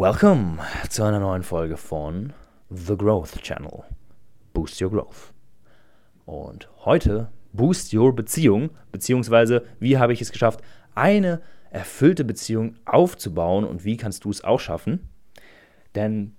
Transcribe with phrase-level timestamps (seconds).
[0.00, 0.56] Welcome
[0.88, 2.32] zu einer neuen Folge von
[2.70, 3.84] The Growth Channel.
[4.54, 5.34] Boost Your Growth.
[6.24, 10.62] Und heute Boost Your Beziehung, beziehungsweise wie habe ich es geschafft,
[10.94, 15.06] eine erfüllte Beziehung aufzubauen und wie kannst du es auch schaffen?
[15.94, 16.34] Denn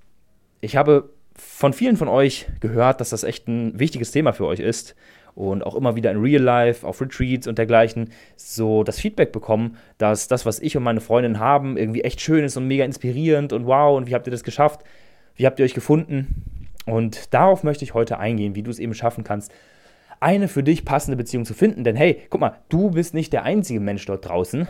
[0.60, 4.60] ich habe von vielen von euch gehört, dass das echt ein wichtiges Thema für euch
[4.60, 4.96] ist
[5.36, 9.78] und auch immer wieder in Real Life, auf Retreats und dergleichen, so das Feedback bekommen,
[9.98, 13.54] dass das, was ich und meine Freundin haben, irgendwie echt schön ist und mega inspirierend
[13.54, 14.82] und wow, und wie habt ihr das geschafft?
[15.36, 16.68] Wie habt ihr euch gefunden?
[16.86, 19.54] Und darauf möchte ich heute eingehen, wie du es eben schaffen kannst,
[20.20, 21.84] eine für dich passende Beziehung zu finden.
[21.84, 24.68] Denn hey, guck mal, du bist nicht der einzige Mensch dort draußen,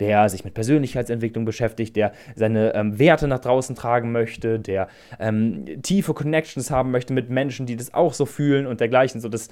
[0.00, 5.82] der sich mit Persönlichkeitsentwicklung beschäftigt, der seine ähm, Werte nach draußen tragen möchte, der ähm,
[5.82, 9.20] tiefe Connections haben möchte mit Menschen, die das auch so fühlen und dergleichen.
[9.20, 9.48] So, das,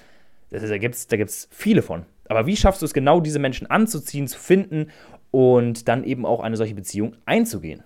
[0.53, 2.05] das, da gibt es da gibt's viele von.
[2.29, 4.89] Aber wie schaffst du es genau, diese Menschen anzuziehen, zu finden
[5.31, 7.83] und dann eben auch eine solche Beziehung einzugehen?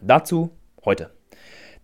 [0.00, 0.50] Dazu
[0.84, 1.10] heute.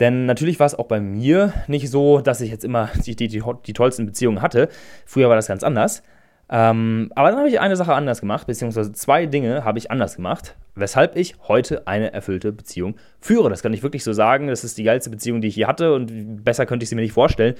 [0.01, 3.29] Denn natürlich war es auch bei mir nicht so, dass ich jetzt immer die, die,
[3.29, 4.69] die, die tollsten Beziehungen hatte.
[5.07, 6.03] Früher war das ganz anders.
[6.49, 10.15] Ähm, aber dann habe ich eine Sache anders gemacht, beziehungsweise zwei Dinge habe ich anders
[10.15, 13.51] gemacht, weshalb ich heute eine erfüllte Beziehung führe.
[13.51, 14.47] Das kann ich wirklich so sagen.
[14.47, 17.03] Das ist die geilste Beziehung, die ich je hatte und besser könnte ich sie mir
[17.03, 17.57] nicht vorstellen.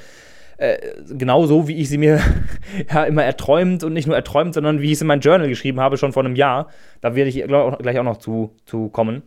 [0.59, 0.79] Äh,
[1.11, 2.21] genau so, wie ich sie mir
[2.93, 5.81] ja, immer erträumt und nicht nur erträumt, sondern wie ich es in mein Journal geschrieben
[5.81, 6.69] habe, schon vor einem Jahr.
[7.01, 9.23] Da werde ich glaub, gleich auch noch zu, zu kommen.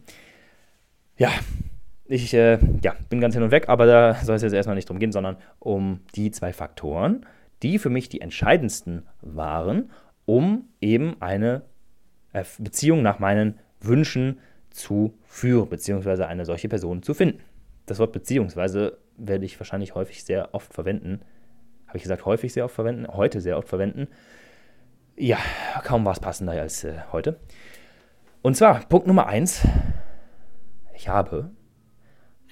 [1.17, 1.29] Ja,
[2.05, 4.89] ich äh, ja, bin ganz hin und weg, aber da soll es jetzt erstmal nicht
[4.89, 7.25] drum gehen, sondern um die zwei Faktoren
[7.63, 9.91] die für mich die entscheidendsten waren,
[10.25, 11.63] um eben eine
[12.57, 17.41] Beziehung nach meinen Wünschen zu führen, beziehungsweise eine solche Person zu finden.
[17.85, 21.21] Das Wort beziehungsweise werde ich wahrscheinlich häufig sehr oft verwenden.
[21.87, 24.07] Habe ich gesagt, häufig sehr oft verwenden, heute sehr oft verwenden.
[25.15, 25.37] Ja,
[25.83, 27.39] kaum war es passender als äh, heute.
[28.41, 29.67] Und zwar, Punkt Nummer eins.
[30.93, 31.51] Ich habe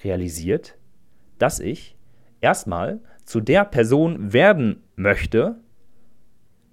[0.02, 0.76] realisiert,
[1.38, 1.96] dass ich
[2.40, 5.60] erstmal zu der Person werden möchte,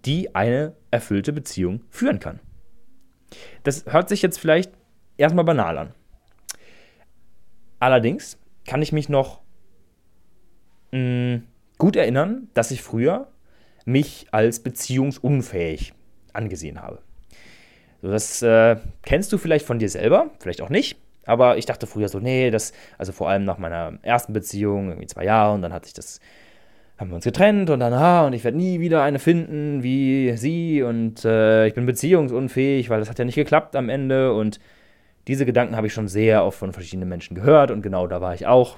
[0.05, 2.39] die eine erfüllte Beziehung führen kann.
[3.63, 4.71] Das hört sich jetzt vielleicht
[5.17, 5.93] erstmal banal an.
[7.79, 9.41] Allerdings kann ich mich noch
[10.95, 11.41] mh,
[11.77, 13.27] gut erinnern, dass ich früher
[13.85, 15.93] mich als beziehungsunfähig
[16.33, 16.99] angesehen habe.
[18.01, 20.97] Das äh, kennst du vielleicht von dir selber, vielleicht auch nicht.
[21.25, 25.07] Aber ich dachte früher so, nee, das, also vor allem nach meiner ersten Beziehung, irgendwie
[25.07, 26.19] zwei Jahre, und dann hatte ich das
[26.97, 30.37] haben wir uns getrennt und dann, ah, und ich werde nie wieder eine finden wie
[30.37, 34.61] sie und äh, ich bin beziehungsunfähig, weil das hat ja nicht geklappt am Ende und
[35.27, 38.33] diese Gedanken habe ich schon sehr oft von verschiedenen Menschen gehört und genau da war
[38.33, 38.77] ich auch.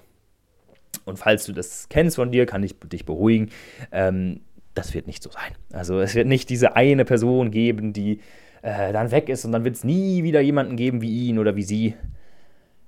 [1.07, 3.49] Und falls du das kennst von dir, kann ich dich beruhigen.
[3.91, 4.41] Ähm,
[4.73, 5.53] das wird nicht so sein.
[5.71, 8.19] Also es wird nicht diese eine Person geben, die
[8.61, 11.55] äh, dann weg ist und dann wird es nie wieder jemanden geben wie ihn oder
[11.55, 11.95] wie sie.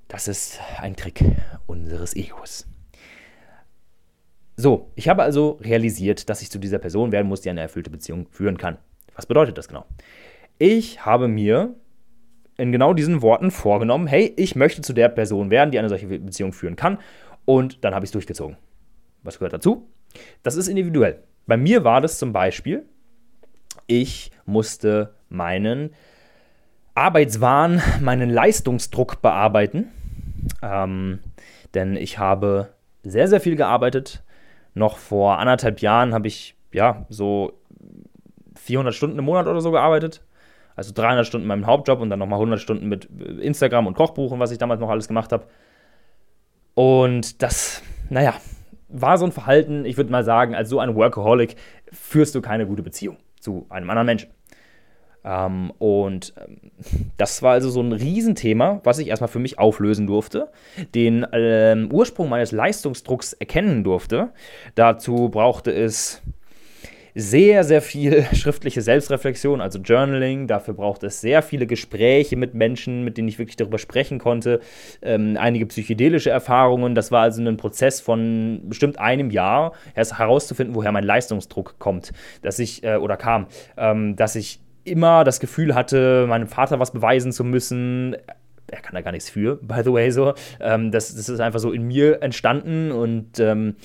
[0.07, 1.23] Das ist ein Trick
[1.65, 2.67] unseres Egos.
[4.57, 7.89] So, ich habe also realisiert, dass ich zu dieser Person werden muss, die eine erfüllte
[7.89, 8.77] Beziehung führen kann.
[9.15, 9.85] Was bedeutet das genau?
[10.57, 11.75] Ich habe mir
[12.57, 16.07] in genau diesen Worten vorgenommen, hey, ich möchte zu der Person werden, die eine solche
[16.07, 16.97] Beziehung führen kann.
[17.49, 18.57] Und dann habe ich es durchgezogen.
[19.23, 19.89] Was gehört dazu?
[20.43, 21.23] Das ist individuell.
[21.47, 22.85] Bei mir war das zum Beispiel,
[23.87, 25.95] ich musste meinen
[26.93, 29.87] Arbeitswahn, meinen Leistungsdruck bearbeiten.
[30.61, 31.21] Ähm,
[31.73, 32.69] denn ich habe
[33.01, 34.21] sehr, sehr viel gearbeitet,
[34.75, 37.59] noch vor anderthalb Jahren habe ich ja so
[38.57, 40.21] 400 Stunden im Monat oder so gearbeitet.
[40.75, 44.39] Also 300 Stunden in meinem Hauptjob und dann nochmal 100 Stunden mit Instagram und Kochbuchen,
[44.39, 45.47] was ich damals noch alles gemacht habe.
[46.79, 48.35] Und das, naja,
[48.87, 51.57] war so ein Verhalten, ich würde mal sagen, als so ein Workaholic
[51.91, 54.29] führst du keine gute Beziehung zu einem anderen Menschen.
[55.25, 56.71] Ähm, und ähm,
[57.17, 60.53] das war also so ein Riesenthema, was ich erstmal für mich auflösen durfte,
[60.95, 64.31] den ähm, Ursprung meines Leistungsdrucks erkennen durfte.
[64.75, 66.21] Dazu brauchte es
[67.15, 70.47] sehr, sehr viel schriftliche Selbstreflexion, also Journaling.
[70.47, 74.59] Dafür braucht es sehr viele Gespräche mit Menschen, mit denen ich wirklich darüber sprechen konnte.
[75.01, 76.95] Ähm, einige psychedelische Erfahrungen.
[76.95, 82.11] Das war also ein Prozess von bestimmt einem Jahr, erst herauszufinden, woher mein Leistungsdruck kommt,
[82.41, 83.47] dass ich äh, oder kam,
[83.77, 88.15] ähm, dass ich immer das Gefühl hatte, meinem Vater was beweisen zu müssen.
[88.67, 90.33] Er kann da gar nichts für, by the way, so.
[90.59, 93.75] Ähm, das, das ist einfach so in mir entstanden und ähm,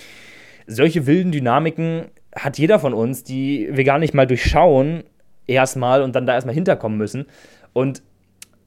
[0.67, 2.06] solche wilden Dynamiken
[2.37, 5.05] hat jeder von uns, die wir gar nicht mal durchschauen,
[5.47, 7.27] erstmal und dann da erstmal hinterkommen müssen.
[7.73, 8.03] Und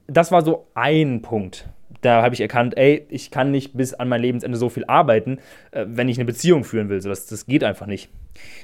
[0.07, 1.67] das war so ein Punkt,
[2.01, 5.39] da habe ich erkannt, ey, ich kann nicht bis an mein Lebensende so viel arbeiten,
[5.71, 6.99] äh, wenn ich eine Beziehung führen will.
[6.99, 8.09] Das, das geht einfach nicht.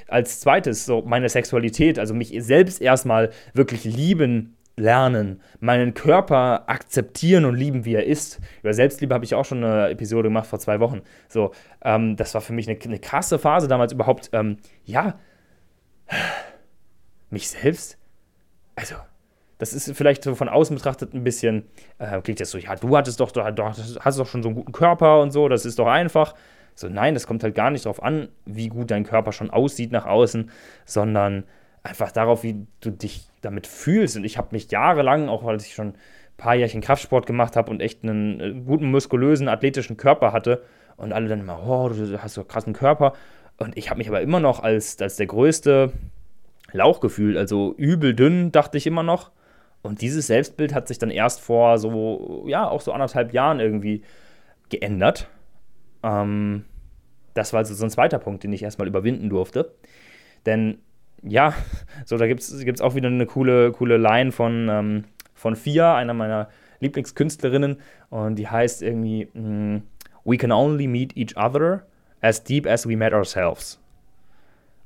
[0.08, 7.44] Als zweites, so meine Sexualität, also mich selbst erstmal wirklich lieben lernen, meinen Körper akzeptieren
[7.44, 8.40] und lieben, wie er ist.
[8.60, 11.02] Über Selbstliebe habe ich auch schon eine Episode gemacht vor zwei Wochen.
[11.28, 15.18] So, ähm, das war für mich eine, eine krasse Phase damals überhaupt, ähm, ja,
[17.30, 17.98] mich selbst,
[18.76, 18.96] also,
[19.58, 21.64] das ist vielleicht so von außen betrachtet ein bisschen,
[21.98, 24.72] äh, klingt jetzt so, ja, du hattest doch, du hast doch schon so einen guten
[24.72, 26.34] Körper und so, das ist doch einfach.
[26.74, 29.92] So, nein, das kommt halt gar nicht darauf an, wie gut dein Körper schon aussieht
[29.92, 30.50] nach außen,
[30.84, 31.44] sondern
[31.84, 34.16] einfach darauf, wie du dich damit fühlst.
[34.16, 35.94] Und ich habe mich jahrelang, auch weil ich schon ein
[36.36, 40.62] paar Jährchen Kraftsport gemacht habe und echt einen äh, guten, muskulösen, athletischen Körper hatte.
[40.96, 43.14] Und alle dann immer, oh, du hast so einen krassen Körper.
[43.56, 45.92] Und ich habe mich aber immer noch als, als der größte
[46.72, 47.36] Lauch gefühlt.
[47.36, 49.30] Also übel dünn, dachte ich immer noch.
[49.82, 54.02] Und dieses Selbstbild hat sich dann erst vor so, ja, auch so anderthalb Jahren irgendwie
[54.70, 55.28] geändert.
[56.02, 56.64] Ähm,
[57.34, 59.74] das war also so ein zweiter Punkt, den ich erstmal überwinden durfte.
[60.46, 60.78] Denn
[61.26, 61.54] ja,
[62.04, 65.04] so da gibt es auch wieder eine coole, coole Line von, ähm,
[65.34, 66.48] von Fia, einer meiner
[66.80, 67.78] Lieblingskünstlerinnen.
[68.10, 69.82] Und die heißt irgendwie: mm,
[70.24, 71.86] We can only meet each other
[72.20, 73.80] as deep as we met ourselves.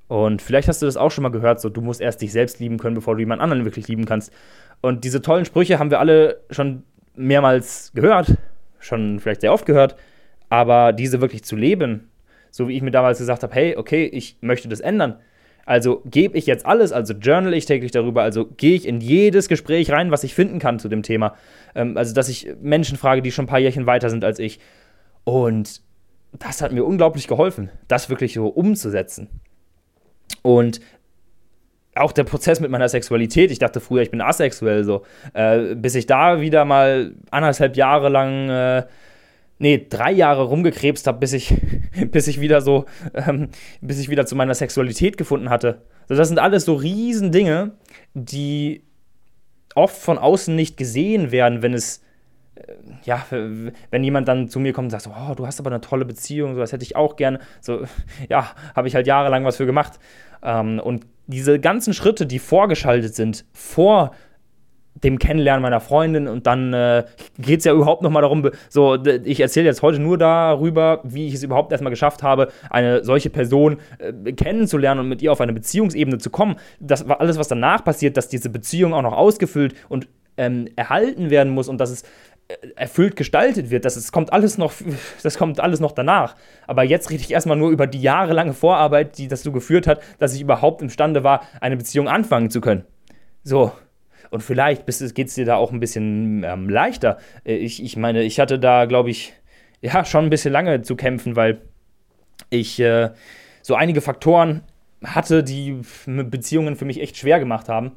[0.08, 2.60] Und vielleicht hast du das auch schon mal gehört, so du musst erst dich selbst
[2.60, 4.32] lieben können, bevor du jemand anderen wirklich lieben kannst.
[4.80, 6.82] Und diese tollen Sprüche haben wir alle schon
[7.14, 8.36] mehrmals gehört,
[8.78, 9.96] schon vielleicht sehr oft gehört,
[10.48, 12.08] aber diese wirklich zu leben,
[12.50, 15.16] so wie ich mir damals gesagt habe, hey, okay, ich möchte das ändern,
[15.68, 19.48] also gebe ich jetzt alles, also journal ich täglich darüber, also gehe ich in jedes
[19.48, 21.34] Gespräch rein, was ich finden kann zu dem Thema.
[21.74, 24.60] Ähm, also, dass ich Menschen frage, die schon ein paar Jährchen weiter sind als ich.
[25.24, 25.82] Und
[26.38, 29.28] das hat mir unglaublich geholfen, das wirklich so umzusetzen.
[30.40, 30.80] Und
[31.94, 35.02] auch der Prozess mit meiner Sexualität, ich dachte früher, ich bin asexuell, so,
[35.34, 38.86] äh, bis ich da wieder mal anderthalb Jahre lang äh,
[39.58, 41.54] nee, drei Jahre rumgekrebst habe, bis ich,
[42.10, 43.48] bis ich wieder so, ähm,
[43.80, 45.82] bis ich wieder zu meiner Sexualität gefunden hatte.
[46.08, 47.72] Also das sind alles so Riesendinge,
[48.14, 48.82] die
[49.74, 52.02] oft von außen nicht gesehen werden, wenn es,
[52.54, 52.72] äh,
[53.04, 55.80] ja, wenn jemand dann zu mir kommt und sagt, so, oh, du hast aber eine
[55.80, 57.40] tolle Beziehung, so das hätte ich auch gerne.
[57.60, 57.84] So,
[58.28, 59.98] ja, habe ich halt jahrelang was für gemacht.
[60.42, 64.12] Ähm, und diese ganzen Schritte, die vorgeschaltet sind, vor
[65.04, 67.04] dem Kennenlernen meiner Freundin und dann äh,
[67.38, 71.34] geht es ja überhaupt nochmal darum, so, ich erzähle jetzt heute nur darüber, wie ich
[71.34, 75.52] es überhaupt erstmal geschafft habe, eine solche Person äh, kennenzulernen und mit ihr auf eine
[75.52, 76.56] Beziehungsebene zu kommen.
[76.80, 81.30] Das war alles, was danach passiert, dass diese Beziehung auch noch ausgefüllt und ähm, erhalten
[81.30, 82.02] werden muss und dass es
[82.48, 83.84] äh, erfüllt gestaltet wird.
[83.84, 84.72] Das, das, kommt alles noch,
[85.22, 86.36] das kommt alles noch danach.
[86.66, 90.34] Aber jetzt rede ich erstmal nur über die jahrelange Vorarbeit, die dazu geführt hat, dass
[90.34, 92.84] ich überhaupt imstande war, eine Beziehung anfangen zu können.
[93.42, 93.72] So,
[94.30, 97.18] und vielleicht geht es dir da auch ein bisschen ähm, leichter.
[97.44, 99.32] Äh, ich, ich meine, ich hatte da, glaube ich,
[99.80, 101.60] ja, schon ein bisschen lange zu kämpfen, weil
[102.50, 103.10] ich äh,
[103.62, 104.62] so einige Faktoren
[105.04, 107.92] hatte, die Beziehungen für mich echt schwer gemacht haben.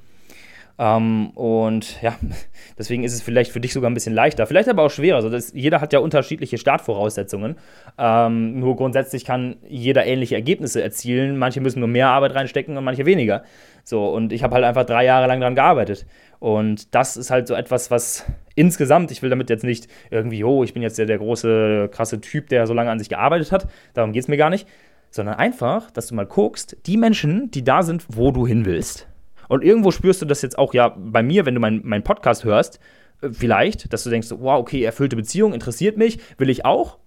[0.81, 2.15] Ähm, und ja,
[2.77, 5.17] deswegen ist es vielleicht für dich sogar ein bisschen leichter, vielleicht aber auch schwerer.
[5.17, 7.55] Also das, jeder hat ja unterschiedliche Startvoraussetzungen.
[7.99, 11.37] Ähm, nur grundsätzlich kann jeder ähnliche Ergebnisse erzielen.
[11.37, 13.43] Manche müssen nur mehr Arbeit reinstecken und manche weniger.
[13.83, 16.07] So, und ich habe halt einfach drei Jahre lang daran gearbeitet.
[16.39, 18.25] Und das ist halt so etwas, was
[18.55, 22.21] insgesamt, ich will damit jetzt nicht irgendwie, oh, ich bin jetzt der, der große, krasse
[22.21, 23.67] Typ, der so lange an sich gearbeitet hat.
[23.93, 24.67] Darum geht es mir gar nicht.
[25.11, 29.10] Sondern einfach, dass du mal guckst, die Menschen, die da sind, wo du hin willst
[29.51, 32.45] und irgendwo spürst du das jetzt auch ja bei mir, wenn du meinen mein Podcast
[32.45, 32.79] hörst,
[33.21, 36.99] äh, vielleicht, dass du denkst, wow, okay, erfüllte Beziehung, interessiert mich, will ich auch.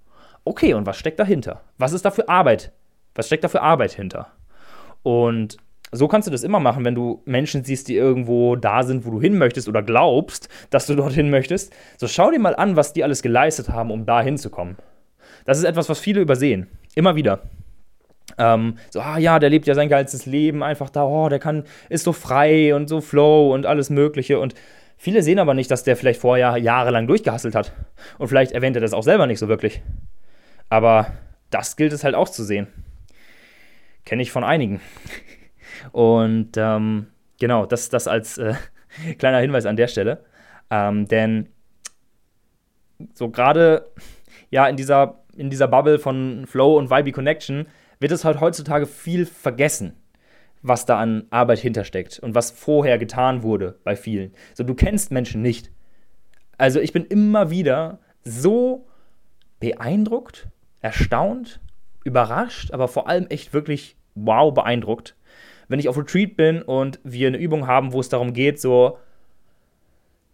[0.45, 1.63] Okay, und was steckt dahinter?
[1.79, 2.71] Was ist da für Arbeit?
[3.15, 4.27] Was steckt da für Arbeit hinter?
[5.03, 5.57] Und
[5.91, 9.13] so kannst du das immer machen, wenn du Menschen siehst, die irgendwo da sind, wo
[9.13, 11.73] du hin möchtest oder glaubst, dass du dorthin möchtest.
[11.97, 14.77] So schau dir mal an, was die alles geleistet haben, um da hinzukommen.
[15.47, 16.67] Das ist etwas, was viele übersehen.
[16.95, 17.41] Immer wieder.
[18.39, 21.65] Ähm, so, ah ja, der lebt ja sein geilstes Leben, einfach da, oh, der kann,
[21.89, 24.39] ist so frei und so flow und alles Mögliche.
[24.39, 24.55] Und
[24.97, 27.73] viele sehen aber nicht, dass der vielleicht vorher jahrelang durchgehasselt hat.
[28.19, 29.83] Und vielleicht erwähnt er das auch selber nicht so wirklich.
[30.69, 31.13] Aber
[31.51, 32.67] das gilt es halt auch zu sehen.
[34.05, 34.81] Kenne ich von einigen.
[35.93, 37.07] Und ähm,
[37.39, 38.55] genau, das, das als äh,
[39.19, 40.25] kleiner Hinweis an der Stelle.
[40.71, 41.49] Ähm, denn
[43.15, 43.91] so gerade
[44.51, 47.67] ja in dieser, in dieser Bubble von Flow und Vibe Connection
[48.01, 49.95] wird es halt heutzutage viel vergessen,
[50.63, 54.33] was da an Arbeit hintersteckt und was vorher getan wurde bei vielen.
[54.55, 55.71] So, du kennst Menschen nicht.
[56.59, 58.87] Also ich bin immer wieder so
[59.61, 60.49] beeindruckt,
[60.81, 61.61] erstaunt,
[62.05, 65.17] überrascht, aber vor allem echt wirklich wow beeindruckt,
[65.69, 68.99] wenn ich auf Retreat bin und wir eine Übung haben, wo es darum geht, so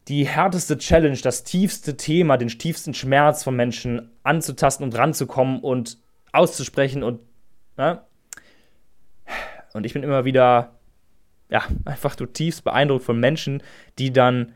[0.08, 5.98] die härteste Challenge, das tiefste Thema, den tiefsten Schmerz von Menschen anzutasten und ranzukommen und
[6.32, 7.20] auszusprechen und
[7.80, 8.02] Ne?
[9.72, 10.78] Und ich bin immer wieder
[11.48, 13.62] ja, einfach zutiefst beeindruckt von Menschen,
[13.98, 14.52] die dann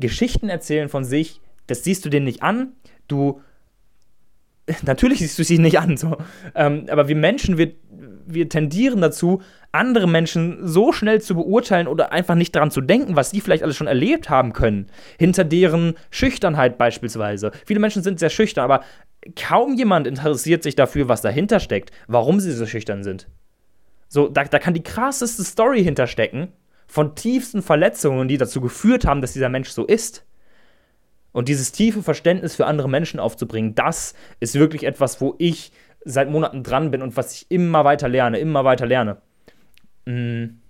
[0.00, 1.40] Geschichten erzählen von sich.
[1.68, 2.72] Das siehst du denen nicht an.
[3.06, 3.40] Du,
[4.82, 6.16] natürlich siehst du sie nicht an, so.
[6.56, 7.72] Ähm, aber wir Menschen, wir,
[8.34, 13.16] wir tendieren dazu, andere Menschen so schnell zu beurteilen oder einfach nicht daran zu denken,
[13.16, 14.86] was sie vielleicht alles schon erlebt haben können.
[15.18, 17.52] Hinter deren Schüchternheit beispielsweise.
[17.64, 18.82] Viele Menschen sind sehr schüchtern, aber
[19.36, 23.28] kaum jemand interessiert sich dafür, was dahinter steckt, warum sie so schüchtern sind.
[24.08, 26.48] So, da, da kann die krasseste Story hinterstecken
[26.88, 30.24] von tiefsten Verletzungen, die dazu geführt haben, dass dieser Mensch so ist.
[31.32, 35.70] Und dieses tiefe Verständnis für andere Menschen aufzubringen, das ist wirklich etwas, wo ich
[36.04, 39.18] seit Monaten dran bin und was ich immer weiter lerne, immer weiter lerne.
[40.06, 40.60] Mhm.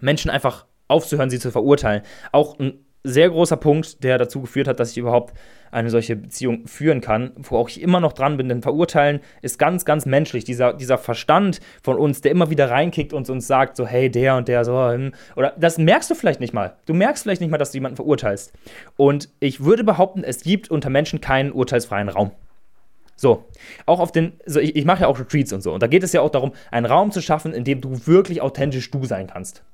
[0.00, 2.02] Menschen einfach aufzuhören, sie zu verurteilen.
[2.32, 5.34] Auch ein sehr großer Punkt, der dazu geführt hat, dass ich überhaupt
[5.70, 9.58] eine solche Beziehung führen kann, wo auch ich immer noch dran bin, denn verurteilen ist
[9.58, 10.44] ganz, ganz menschlich.
[10.44, 14.36] Dieser, dieser Verstand von uns, der immer wieder reinkickt und uns sagt, so, hey, der
[14.36, 15.12] und der, so, hm.
[15.36, 16.76] oder das merkst du vielleicht nicht mal.
[16.86, 18.52] Du merkst vielleicht nicht mal, dass du jemanden verurteilst.
[18.96, 22.32] Und ich würde behaupten, es gibt unter Menschen keinen urteilsfreien Raum.
[23.20, 23.46] So,
[23.84, 25.72] auch auf den, so ich, ich mache ja auch Retreats und so.
[25.74, 28.40] Und da geht es ja auch darum, einen Raum zu schaffen, in dem du wirklich
[28.40, 29.64] authentisch du sein kannst.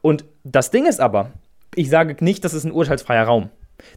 [0.00, 1.32] Und das Ding ist aber,
[1.74, 3.50] ich sage nicht, das ist ein urteilsfreier Raum.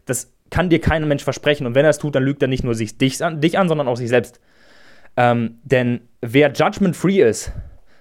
[0.04, 1.64] Das kann dir kein Mensch versprechen.
[1.64, 3.68] Und wenn er es tut, dann lügt er nicht nur sich, dich, an, dich an,
[3.68, 4.40] sondern auch sich selbst.
[5.16, 7.52] Ähm, denn wer judgment-free ist,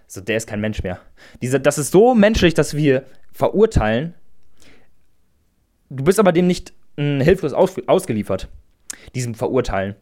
[0.07, 0.99] so, der ist kein Mensch mehr.
[1.43, 4.15] Diese, das ist so menschlich, dass wir verurteilen.
[5.91, 8.47] Du bist aber dem nicht mh, hilflos aus, ausgeliefert,
[9.13, 9.95] diesem Verurteilen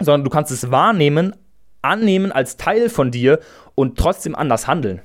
[0.00, 1.34] sondern du kannst es wahrnehmen,
[1.82, 3.40] annehmen als Teil von dir
[3.74, 5.00] und trotzdem anders handeln.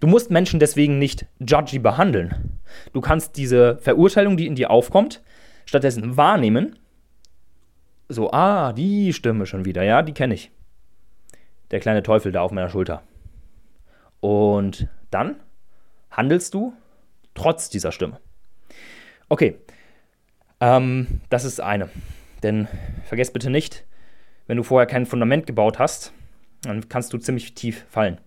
[0.00, 2.58] Du musst Menschen deswegen nicht judgy behandeln.
[2.92, 5.22] Du kannst diese Verurteilung, die in dir aufkommt,
[5.64, 6.78] stattdessen wahrnehmen.
[8.08, 10.50] So, ah, die Stimme schon wieder, ja, die kenne ich.
[11.70, 13.02] Der kleine Teufel da auf meiner Schulter.
[14.20, 15.36] Und dann
[16.10, 16.72] handelst du
[17.34, 18.18] trotz dieser Stimme.
[19.28, 19.58] Okay,
[20.60, 21.90] ähm, das ist eine.
[22.42, 22.66] Denn
[23.04, 23.84] vergesst bitte nicht,
[24.48, 26.12] wenn du vorher kein Fundament gebaut hast,
[26.62, 28.18] dann kannst du ziemlich tief fallen.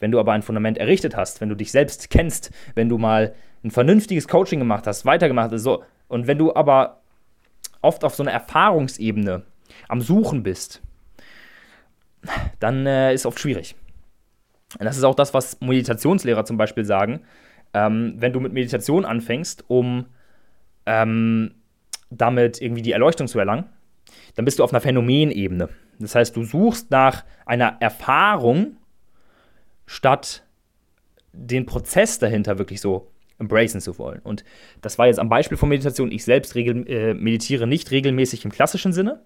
[0.00, 3.34] Wenn du aber ein Fundament errichtet hast, wenn du dich selbst kennst, wenn du mal
[3.62, 7.02] ein vernünftiges Coaching gemacht hast, weitergemacht hast, so, und wenn du aber
[7.82, 9.42] oft auf so einer Erfahrungsebene
[9.86, 10.82] am Suchen bist,
[12.58, 13.76] dann äh, ist es oft schwierig.
[14.78, 17.20] Und das ist auch das, was Meditationslehrer zum Beispiel sagen.
[17.74, 20.06] Ähm, wenn du mit Meditation anfängst, um
[20.86, 21.54] ähm,
[22.10, 23.66] damit irgendwie die Erleuchtung zu erlangen,
[24.34, 25.68] dann bist du auf einer Phänomenebene.
[25.98, 28.76] Das heißt, du suchst nach einer Erfahrung,
[29.86, 30.44] statt
[31.32, 34.20] den Prozess dahinter wirklich so embracen zu wollen.
[34.20, 34.44] Und
[34.80, 36.12] das war jetzt am Beispiel von Meditation.
[36.12, 39.22] Ich selbst regel, äh, meditiere nicht regelmäßig im klassischen Sinne.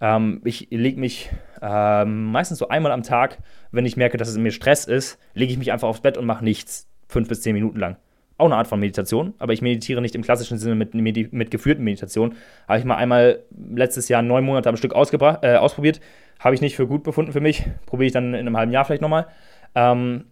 [0.00, 3.38] Ähm, ich lege mich äh, meistens so einmal am Tag,
[3.72, 6.16] wenn ich merke, dass es in mir Stress ist, lege ich mich einfach aufs Bett
[6.18, 6.88] und mache nichts.
[7.08, 7.96] Fünf bis zehn Minuten lang
[8.40, 11.84] auch eine Art von Meditation, aber ich meditiere nicht im klassischen Sinne mit, mit, geführten
[11.84, 12.36] Meditationen.
[12.66, 13.40] Habe ich mal einmal
[13.72, 16.00] letztes Jahr neun Monate am Stück äh, ausprobiert.
[16.38, 17.64] Habe ich nicht für gut befunden für mich.
[17.86, 19.26] Probiere ich dann in einem halben Jahr vielleicht nochmal.
[19.74, 20.24] Ähm,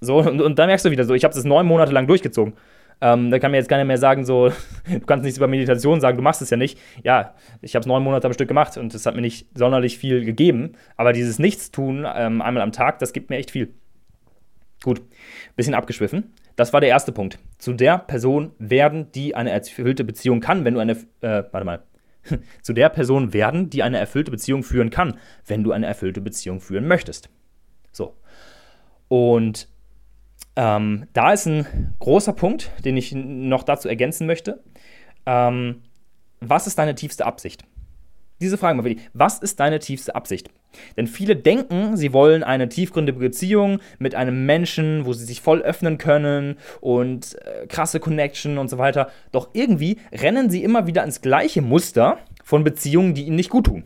[0.00, 2.54] so, und, und dann merkst du wieder so, ich habe das neun Monate lang durchgezogen.
[3.00, 4.50] Ähm, da kann mir jetzt keiner mehr sagen, so,
[4.90, 6.78] du kannst nichts über Meditation sagen, du machst es ja nicht.
[7.02, 9.98] Ja, ich habe es neun Monate am Stück gemacht und das hat mir nicht sonderlich
[9.98, 10.74] viel gegeben.
[10.96, 13.74] Aber dieses Nichtstun ähm, einmal am Tag, das gibt mir echt viel.
[14.82, 15.02] Gut,
[15.56, 16.32] bisschen abgeschwiffen.
[16.56, 17.38] Das war der erste Punkt.
[17.58, 21.82] Zu der Person werden, die eine erfüllte Beziehung kann, wenn du eine, äh, warte mal,
[22.62, 26.60] zu der Person werden, die eine erfüllte Beziehung führen kann, wenn du eine erfüllte Beziehung
[26.60, 27.30] führen möchtest.
[27.90, 28.16] So.
[29.08, 29.68] Und
[30.56, 34.62] ähm, da ist ein großer Punkt, den ich noch dazu ergänzen möchte.
[35.26, 35.82] Ähm,
[36.40, 37.64] was ist deine tiefste Absicht?
[38.42, 39.08] Diese Frage mal wirklich.
[39.14, 40.50] Was ist deine tiefste Absicht?
[40.96, 45.62] Denn viele denken, sie wollen eine tiefgründige Beziehung mit einem Menschen, wo sie sich voll
[45.62, 49.10] öffnen können und äh, krasse Connection und so weiter.
[49.30, 53.66] Doch irgendwie rennen sie immer wieder ins gleiche Muster von Beziehungen, die ihnen nicht gut
[53.66, 53.84] tun.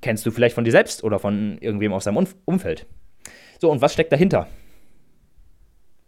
[0.00, 2.86] Kennst du vielleicht von dir selbst oder von irgendwem aus deinem Umf Umfeld?
[3.60, 4.46] So, und was steckt dahinter?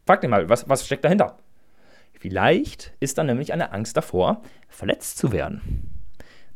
[0.06, 1.36] Frag dir mal, was, was steckt dahinter?
[2.18, 5.97] Vielleicht ist da nämlich eine Angst davor, verletzt zu werden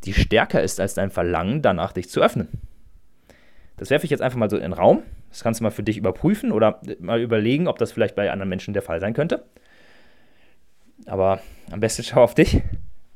[0.04, 2.48] die stärker ist als dein Verlangen, danach dich zu öffnen.
[3.76, 5.02] Das werfe ich jetzt einfach mal so in den Raum.
[5.30, 8.48] Das kannst du mal für dich überprüfen oder mal überlegen, ob das vielleicht bei anderen
[8.48, 9.44] Menschen der Fall sein könnte.
[11.06, 11.40] Aber
[11.70, 12.62] am besten schau auf dich.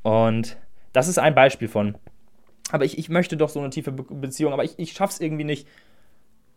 [0.02, 0.56] Und
[0.92, 1.96] das ist ein Beispiel von,
[2.70, 5.44] aber ich, ich möchte doch so eine tiefe Beziehung, aber ich, ich schaffe es irgendwie
[5.44, 5.68] nicht.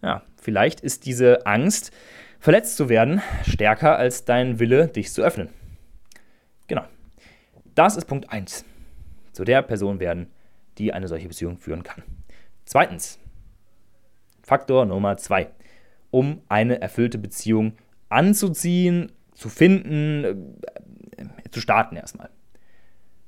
[0.01, 1.91] Ja, vielleicht ist diese Angst,
[2.39, 5.49] verletzt zu werden, stärker als dein Wille, dich zu öffnen.
[6.67, 6.85] Genau.
[7.75, 8.63] Das ist Punkt 1
[9.39, 10.27] zu der Person werden,
[10.77, 12.03] die eine solche Beziehung führen kann.
[12.65, 13.19] Zweitens,
[14.41, 15.47] Faktor Nummer zwei,
[16.11, 17.77] um eine erfüllte Beziehung
[18.09, 20.57] anzuziehen, zu finden,
[21.15, 22.29] äh, zu starten erstmal.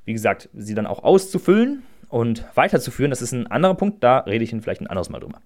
[0.04, 4.44] Wie gesagt, sie dann auch auszufüllen und weiterzuführen, das ist ein anderer Punkt, da rede
[4.44, 5.40] ich vielleicht ein anderes Mal drüber.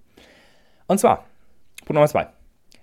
[0.88, 1.28] Und zwar,
[1.82, 2.30] Punkt Nummer zwei.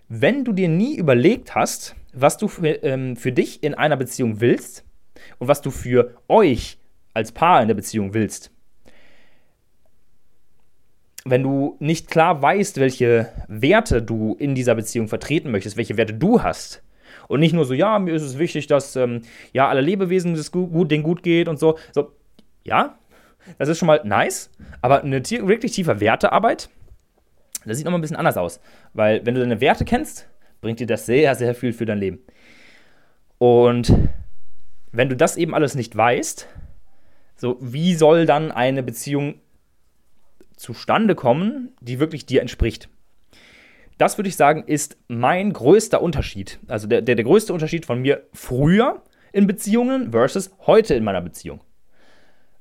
[0.08, 4.40] Wenn du dir nie überlegt hast, was du für, ähm, für dich in einer Beziehung
[4.40, 4.84] willst
[5.40, 6.78] und was du für euch
[7.14, 8.50] als Paar in der Beziehung willst,
[11.24, 16.14] wenn du nicht klar weißt, welche Werte du in dieser Beziehung vertreten möchtest, welche Werte
[16.14, 16.82] du hast,
[17.28, 20.50] und nicht nur so, ja, mir ist es wichtig, dass ähm, ja alle Lebewesen es
[20.50, 21.78] gut, denen gut geht und so.
[21.92, 22.12] So,
[22.64, 22.98] ja,
[23.58, 24.50] das ist schon mal nice,
[24.80, 26.68] aber eine wirklich tiefe Wertearbeit,
[27.64, 28.60] das sieht nochmal ein bisschen anders aus.
[28.92, 30.28] Weil, wenn du deine Werte kennst,
[30.60, 32.20] bringt dir das sehr, sehr viel für dein Leben.
[33.38, 33.92] Und
[34.92, 36.48] wenn du das eben alles nicht weißt,
[37.42, 39.40] so, wie soll dann eine Beziehung
[40.54, 42.88] zustande kommen, die wirklich dir entspricht?
[43.98, 46.60] Das würde ich sagen, ist mein größter Unterschied.
[46.68, 51.20] Also der, der, der größte Unterschied von mir früher in Beziehungen versus heute in meiner
[51.20, 51.60] Beziehung.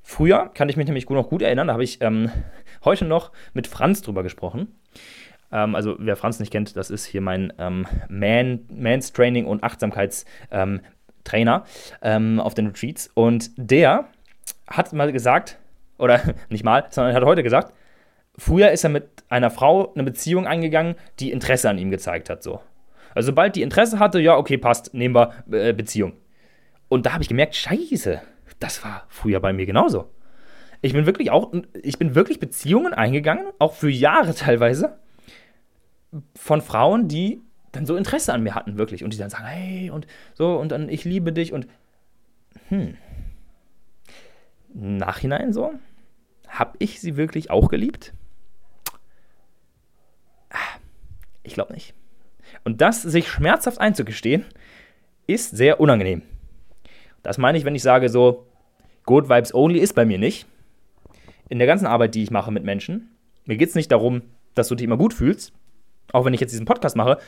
[0.02, 2.32] Früher kann ich mich nämlich noch gut erinnern, da habe ich ähm,
[2.84, 4.74] heute noch mit Franz drüber gesprochen.
[5.52, 9.62] Ähm, also wer Franz nicht kennt, das ist hier mein ähm, Man, Mans Training und
[9.62, 10.80] Achtsamkeitstrainer ähm,
[12.02, 13.12] ähm, auf den Retreats.
[13.14, 14.08] Und der
[14.66, 15.58] hat mal gesagt,
[15.98, 17.72] oder nicht mal, sondern hat heute gesagt,
[18.36, 22.42] früher ist er mit einer Frau eine Beziehung eingegangen, die Interesse an ihm gezeigt hat.
[22.42, 22.60] So.
[23.14, 26.14] Also sobald die Interesse hatte, ja, okay, passt, nehmen wir äh, Beziehung.
[26.88, 28.20] Und da habe ich gemerkt, scheiße,
[28.58, 30.10] das war früher bei mir genauso.
[30.82, 31.52] Ich bin wirklich auch,
[31.82, 34.98] ich bin wirklich Beziehungen eingegangen, auch für Jahre teilweise,
[36.34, 37.40] von Frauen, die
[37.72, 39.02] dann so Interesse an mir hatten, wirklich.
[39.02, 41.66] Und die dann sagen, hey, und so, und dann, ich liebe dich und
[42.68, 42.96] hm.
[44.74, 45.72] Nachhinein so,
[46.48, 48.12] habe ich sie wirklich auch geliebt?
[50.50, 50.78] Ah,
[51.42, 51.94] ich glaube nicht.
[52.64, 54.44] Und das sich schmerzhaft einzugestehen,
[55.26, 56.22] ist sehr unangenehm.
[57.22, 58.46] Das meine ich, wenn ich sage so,
[59.04, 60.46] Good Vibes Only ist bei mir nicht.
[61.48, 63.10] In der ganzen Arbeit, die ich mache mit Menschen,
[63.44, 64.22] mir geht es nicht darum,
[64.54, 65.52] dass du dich immer gut fühlst,
[66.12, 67.18] auch wenn ich jetzt diesen Podcast mache.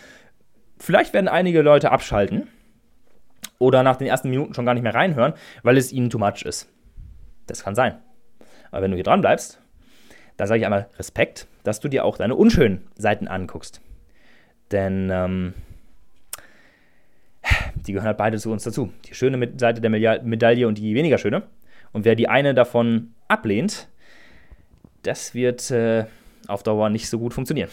[0.79, 2.49] Vielleicht werden einige Leute abschalten
[3.59, 6.43] oder nach den ersten Minuten schon gar nicht mehr reinhören, weil es ihnen too much
[6.43, 6.69] ist.
[7.47, 7.99] Das kann sein.
[8.71, 9.61] Aber wenn du hier dran bleibst,
[10.37, 13.81] dann sage ich einmal Respekt, dass du dir auch deine unschönen Seiten anguckst.
[14.73, 15.55] Denn ähm,
[17.87, 18.93] die gehören halt beide zu uns dazu.
[19.07, 21.43] Die schöne Seite der Medaille und die weniger schöne.
[21.93, 23.89] Und wer die eine davon ablehnt,
[25.03, 26.07] das wird äh,
[26.49, 27.71] auf Dauer nicht so gut funktionieren.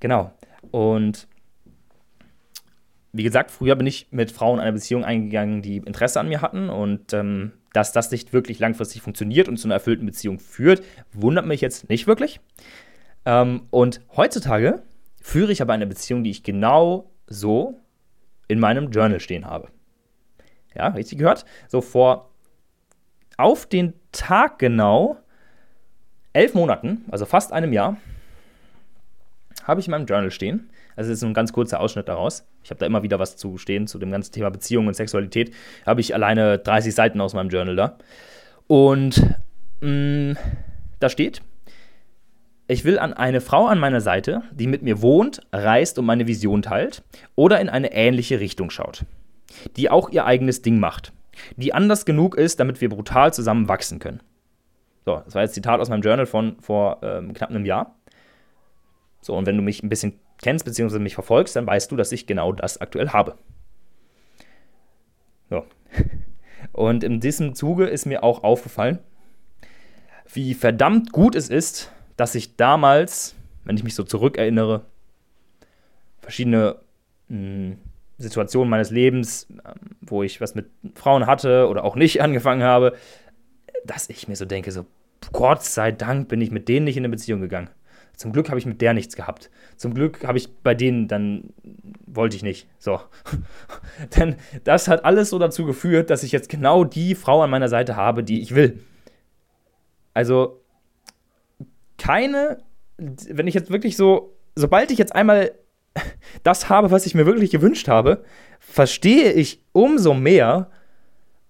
[0.00, 0.32] Genau.
[0.70, 1.26] Und
[3.12, 6.68] wie gesagt, früher bin ich mit Frauen eine Beziehung eingegangen, die Interesse an mir hatten.
[6.68, 11.46] Und ähm, dass das nicht wirklich langfristig funktioniert und zu einer erfüllten Beziehung führt, wundert
[11.46, 12.40] mich jetzt nicht wirklich.
[13.24, 14.82] Ähm, und heutzutage
[15.20, 17.80] führe ich aber eine Beziehung, die ich genau so
[18.48, 19.68] in meinem Journal stehen habe.
[20.74, 21.44] Ja, richtig gehört.
[21.68, 22.30] So vor
[23.36, 25.16] auf den Tag genau
[26.32, 27.96] elf Monaten, also fast einem Jahr,
[29.64, 30.70] habe ich in meinem Journal stehen.
[31.00, 32.46] Also das ist ein ganz kurzer Ausschnitt daraus.
[32.62, 35.50] Ich habe da immer wieder was zu stehen zu dem ganzen Thema Beziehung und Sexualität.
[35.86, 37.96] Habe ich alleine 30 Seiten aus meinem Journal da.
[38.66, 39.34] Und
[39.80, 40.36] mh, mm,
[40.98, 41.40] da steht,
[42.68, 46.26] ich will an eine Frau an meiner Seite, die mit mir wohnt, reist und meine
[46.26, 47.02] Vision teilt
[47.34, 49.06] oder in eine ähnliche Richtung schaut.
[49.78, 51.14] Die auch ihr eigenes Ding macht.
[51.56, 54.20] Die anders genug ist, damit wir brutal zusammen wachsen können.
[55.06, 57.94] So, das war jetzt Zitat aus meinem Journal von vor ähm, knapp einem Jahr.
[59.22, 60.98] So, und wenn du mich ein bisschen kennst bzw.
[60.98, 63.36] mich verfolgst, dann weißt du, dass ich genau das aktuell habe.
[65.48, 65.64] So.
[66.72, 68.98] Und in diesem Zuge ist mir auch aufgefallen,
[70.32, 74.84] wie verdammt gut es ist, dass ich damals, wenn ich mich so zurückerinnere,
[76.20, 76.76] verschiedene
[77.28, 77.78] mh, hm,
[78.18, 79.72] Situationen meines Lebens, äh,
[80.02, 82.94] wo ich was mit Frauen hatte oder auch nicht angefangen habe,
[83.84, 84.86] dass ich mir so denke, so
[85.32, 87.70] Gott sei Dank bin ich mit denen nicht in eine Beziehung gegangen.
[88.16, 89.50] Zum Glück habe ich mit der nichts gehabt.
[89.76, 91.52] Zum Glück habe ich bei denen dann
[92.06, 92.68] wollte ich nicht.
[92.78, 93.00] So.
[94.16, 97.68] Denn das hat alles so dazu geführt, dass ich jetzt genau die Frau an meiner
[97.68, 98.80] Seite habe, die ich will.
[100.14, 100.60] Also
[101.98, 102.58] keine,
[102.96, 105.52] wenn ich jetzt wirklich so, sobald ich jetzt einmal
[106.42, 108.24] das habe, was ich mir wirklich gewünscht habe,
[108.58, 110.70] verstehe ich umso mehr,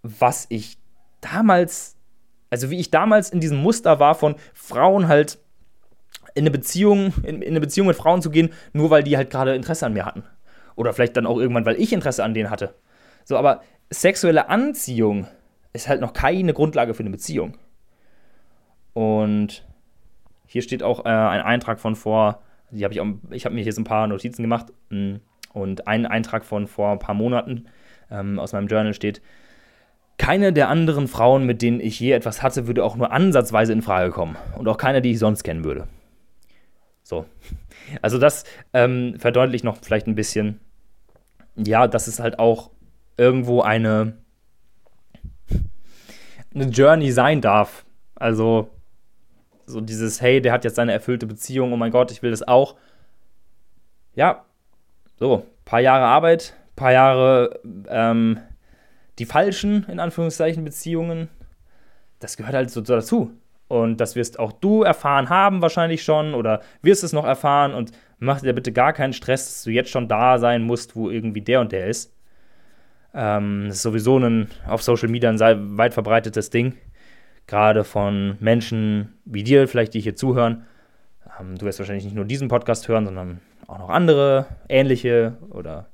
[0.02, 0.78] was ich
[1.20, 1.96] damals,
[2.50, 5.38] also wie ich damals in diesem Muster war von Frauen halt
[6.34, 9.30] in eine Beziehung, in, in eine Beziehung mit Frauen zu gehen, nur weil die halt
[9.30, 10.24] gerade Interesse an mir hatten.
[10.76, 12.74] Oder vielleicht dann auch irgendwann, weil ich Interesse an denen hatte.
[13.24, 15.26] So, aber sexuelle Anziehung
[15.72, 17.56] ist halt noch keine Grundlage für eine Beziehung.
[18.92, 19.64] Und
[20.46, 23.72] hier steht auch äh, ein Eintrag von vor, die hab ich, ich habe mir hier
[23.72, 25.20] so ein paar Notizen gemacht, mh, hm,
[25.52, 27.66] Und ein Eintrag von vor ein paar Monaten
[28.10, 29.20] ähm, aus meinem Journal steht,
[30.18, 33.80] keine der anderen Frauen, mit denen ich je etwas hatte, würde auch nur ansatzweise in
[33.80, 34.36] Frage kommen.
[34.58, 35.88] Und auch keine, die ich sonst kennen würde.
[37.10, 37.26] So.
[38.02, 40.60] Also das ähm, verdeutlicht noch vielleicht ein bisschen,
[41.56, 42.70] ja, dass es halt auch
[43.16, 44.16] irgendwo eine,
[46.54, 47.84] eine Journey sein darf.
[48.14, 48.70] Also
[49.66, 52.46] so dieses, hey, der hat jetzt seine erfüllte Beziehung, oh mein Gott, ich will das
[52.46, 52.76] auch.
[54.14, 54.44] Ja,
[55.18, 58.38] so, paar Jahre Arbeit, paar Jahre ähm,
[59.18, 61.28] die falschen, in Anführungszeichen, Beziehungen.
[62.20, 63.32] Das gehört halt so dazu.
[63.70, 67.72] Und das wirst auch du erfahren haben, wahrscheinlich schon, oder wirst es noch erfahren.
[67.72, 71.08] Und mach dir bitte gar keinen Stress, dass du jetzt schon da sein musst, wo
[71.08, 72.12] irgendwie der und der ist.
[73.14, 76.76] Ähm, das ist sowieso ein auf Social Media ein weit verbreitetes Ding
[77.50, 80.64] gerade von Menschen wie dir, vielleicht die hier zuhören.
[81.38, 85.88] Ähm, du wirst wahrscheinlich nicht nur diesen Podcast hören, sondern auch noch andere ähnliche oder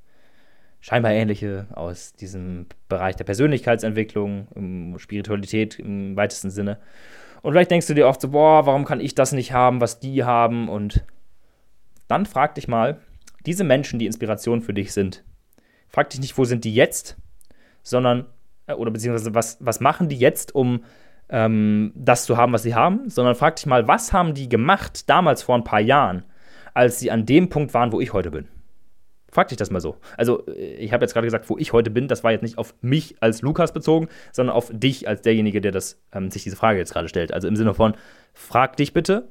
[0.80, 6.78] scheinbar ähnliche aus diesem Bereich der Persönlichkeitsentwicklung, Spiritualität im weitesten Sinne.
[7.42, 10.00] Und vielleicht denkst du dir oft so, boah, warum kann ich das nicht haben, was
[10.00, 10.68] die haben?
[10.68, 11.04] Und
[12.08, 13.00] dann frag dich mal,
[13.44, 15.24] diese Menschen, die Inspiration für dich sind,
[15.88, 17.16] frag dich nicht, wo sind die jetzt,
[17.82, 18.26] sondern,
[18.66, 20.84] äh, oder beziehungsweise was, was machen die jetzt, um
[21.28, 25.08] ähm, das zu haben, was sie haben, sondern frag dich mal, was haben die gemacht
[25.08, 26.24] damals vor ein paar Jahren,
[26.74, 28.48] als sie an dem Punkt waren, wo ich heute bin?
[29.36, 29.98] Frag dich das mal so.
[30.16, 32.58] Also, äh, ich habe jetzt gerade gesagt, wo ich heute bin, das war jetzt nicht
[32.58, 36.56] auf mich als Lukas bezogen, sondern auf dich als derjenige, der das, ähm, sich diese
[36.56, 37.32] Frage jetzt gerade stellt.
[37.32, 37.94] Also im Sinne von,
[38.32, 39.28] frag dich bitte,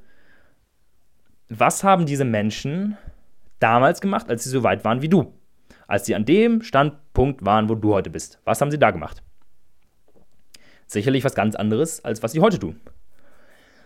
[1.50, 2.98] was haben diese Menschen
[3.60, 5.34] damals gemacht, als sie so weit waren wie du?
[5.88, 8.40] Als sie an dem Standpunkt waren, wo du heute bist.
[8.46, 9.24] Was haben sie da gemacht?
[10.88, 12.80] sicherlich was ganz anderes, als was sie heute tun.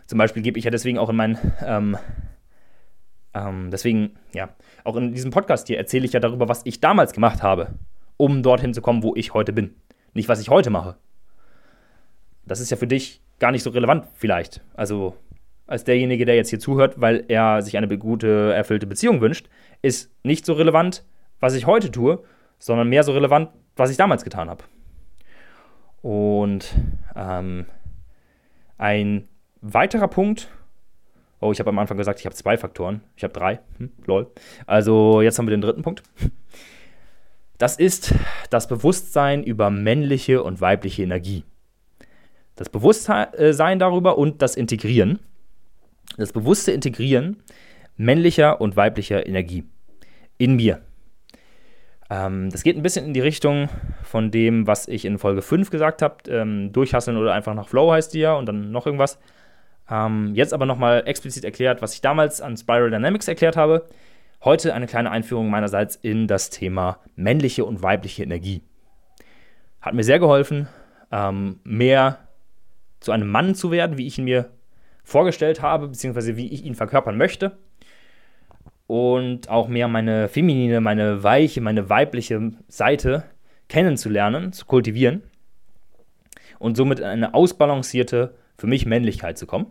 [0.08, 1.98] Zum Beispiel gebe ich ja deswegen auch in meinen, ähm,
[3.34, 4.50] ähm, deswegen, ja,
[4.84, 7.76] auch in diesem Podcast hier erzähle ich ja darüber, was ich damals gemacht habe,
[8.18, 9.76] um dorthin zu kommen, wo ich heute bin.
[10.14, 10.96] Nicht, was ich heute mache.
[12.46, 14.62] Das ist ja für dich gar nicht so relevant, vielleicht.
[14.74, 15.16] Also,
[15.68, 19.48] als derjenige, der jetzt hier zuhört, weil er sich eine gute, erfüllte Beziehung wünscht,
[19.82, 21.06] ist nicht so relevant,
[21.40, 22.24] was ich heute tue,
[22.58, 24.64] sondern mehr so relevant, was ich damals getan habe.
[26.02, 26.74] Und
[27.16, 27.66] ähm,
[28.78, 29.28] ein
[29.62, 30.50] weiterer Punkt,
[31.40, 34.32] oh, ich habe am Anfang gesagt, ich habe zwei Faktoren, ich habe drei, hm, lol.
[34.66, 36.04] Also jetzt haben wir den dritten Punkt.
[37.58, 38.16] Das ist
[38.50, 41.44] das Bewusstsein über männliche und weibliche Energie.
[42.56, 45.20] Das Bewusstsein darüber und das Integrieren.
[46.18, 47.44] Das bewusste Integrieren
[48.00, 49.66] männlicher und weiblicher Energie
[50.38, 50.82] in mir.
[52.10, 53.70] Ähm, das geht ein bisschen in die Richtung
[54.04, 56.16] von dem, was ich in Folge 5 gesagt habe.
[56.30, 59.20] Ähm, durchhasseln oder einfach nach Flow heißt die ja und dann noch irgendwas.
[59.90, 63.88] Ähm, jetzt aber nochmal explizit erklärt, was ich damals an Spiral Dynamics erklärt habe.
[64.44, 68.62] Heute eine kleine Einführung meinerseits in das Thema männliche und weibliche Energie.
[69.82, 70.68] Hat mir sehr geholfen,
[71.12, 72.20] ähm, mehr
[73.00, 74.50] zu einem Mann zu werden, wie ich ihn mir
[75.04, 77.58] vorgestellt habe, beziehungsweise wie ich ihn verkörpern möchte
[78.90, 83.24] und auch mehr meine feminine, meine weiche, meine weibliche Seite
[83.68, 85.22] kennenzulernen, zu kultivieren
[86.58, 89.68] und somit eine ausbalancierte, für mich Männlichkeit zu kommen.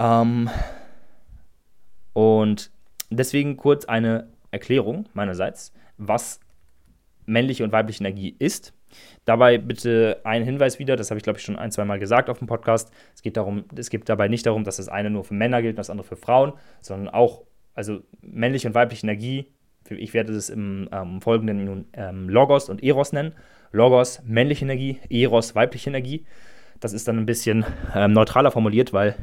[0.00, 0.50] Ähm,
[2.12, 2.70] und
[3.10, 6.40] deswegen kurz eine Erklärung meinerseits, was
[7.26, 8.72] männliche und weibliche Energie ist.
[9.24, 12.28] Dabei bitte ein Hinweis wieder, das habe ich glaube ich schon ein, zwei Mal gesagt
[12.28, 12.90] auf dem Podcast.
[13.14, 15.74] Es geht darum, es geht dabei nicht darum, dass das eine nur für Männer gilt
[15.74, 19.46] und das andere für Frauen, sondern auch, also männliche und weibliche Energie,
[19.88, 23.34] ich werde das im ähm, Folgenden nun ähm, Logos und Eros nennen.
[23.72, 26.26] Logos, männliche Energie, Eros, weibliche Energie.
[26.80, 29.16] Das ist dann ein bisschen ähm, neutraler formuliert, weil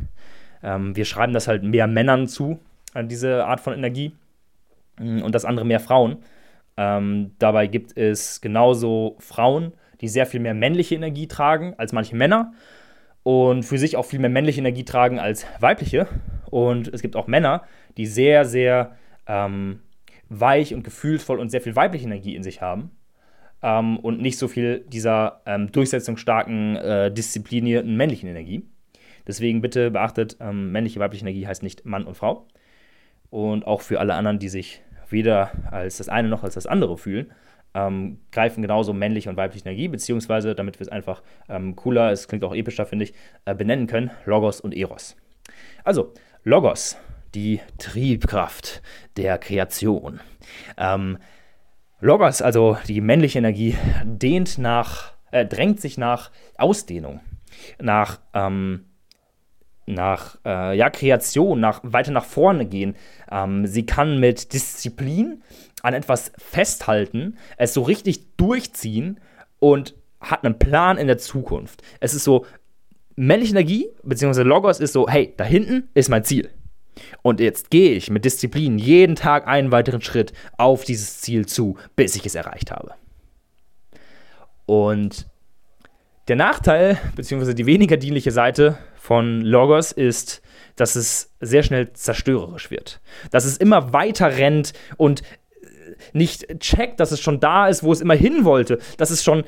[0.64, 2.60] ähm, wir schreiben das halt mehr Männern zu,
[2.94, 4.14] äh, diese Art von Energie,
[5.00, 6.18] und das andere mehr Frauen.
[6.76, 12.16] Ähm, dabei gibt es genauso Frauen, die sehr viel mehr männliche Energie tragen als manche
[12.16, 12.54] Männer
[13.24, 16.08] und für sich auch viel mehr männliche Energie tragen als weibliche.
[16.50, 17.64] Und es gibt auch Männer,
[17.98, 18.96] die sehr, sehr
[19.28, 19.82] ähm,
[20.30, 22.92] weich und gefühlsvoll und sehr viel weibliche Energie in sich haben
[23.62, 28.64] ähm, und nicht so viel dieser ähm, durchsetzungsstarken, äh, disziplinierten männlichen Energie.
[29.28, 32.48] Deswegen bitte beachtet, ähm, männliche, weibliche Energie heißt nicht Mann und Frau.
[33.30, 36.98] Und auch für alle anderen, die sich weder als das eine noch als das andere
[36.98, 37.32] fühlen,
[37.74, 42.28] ähm, greifen genauso männliche und weibliche Energie, beziehungsweise, damit wir es einfach ähm, cooler, es
[42.28, 43.14] klingt auch epischer, finde ich,
[43.46, 45.16] äh, benennen können, Logos und Eros.
[45.84, 46.14] Also,
[46.44, 46.98] Logos,
[47.36, 48.82] die Triebkraft
[49.16, 50.22] der Kreation.
[50.78, 51.18] Ähm,
[52.00, 57.20] Logos, also die männliche Energie, dehnt nach, äh, drängt sich nach Ausdehnung,
[57.80, 58.86] nach ähm,
[59.88, 62.96] nach äh, ja, Kreation, nach, weiter nach vorne gehen.
[63.32, 65.42] Ähm, sie kann mit Disziplin
[65.82, 69.20] an etwas festhalten, es so richtig durchziehen
[69.60, 71.82] und hat einen Plan in der Zukunft.
[72.00, 72.46] Es ist so,
[73.16, 76.50] männliche Energie, beziehungsweise Logos ist so, hey, da hinten ist mein Ziel.
[77.22, 81.78] Und jetzt gehe ich mit Disziplin jeden Tag einen weiteren Schritt auf dieses Ziel zu,
[81.96, 82.94] bis ich es erreicht habe.
[84.66, 85.28] Und
[86.28, 90.42] der Nachteil, beziehungsweise die weniger dienliche Seite von Logos ist,
[90.76, 93.00] dass es sehr schnell zerstörerisch wird.
[93.32, 95.22] Dass es immer weiter rennt und
[96.12, 98.80] nicht checkt, dass es schon da ist, wo es immer hin wollte.
[98.98, 99.46] Dass es schon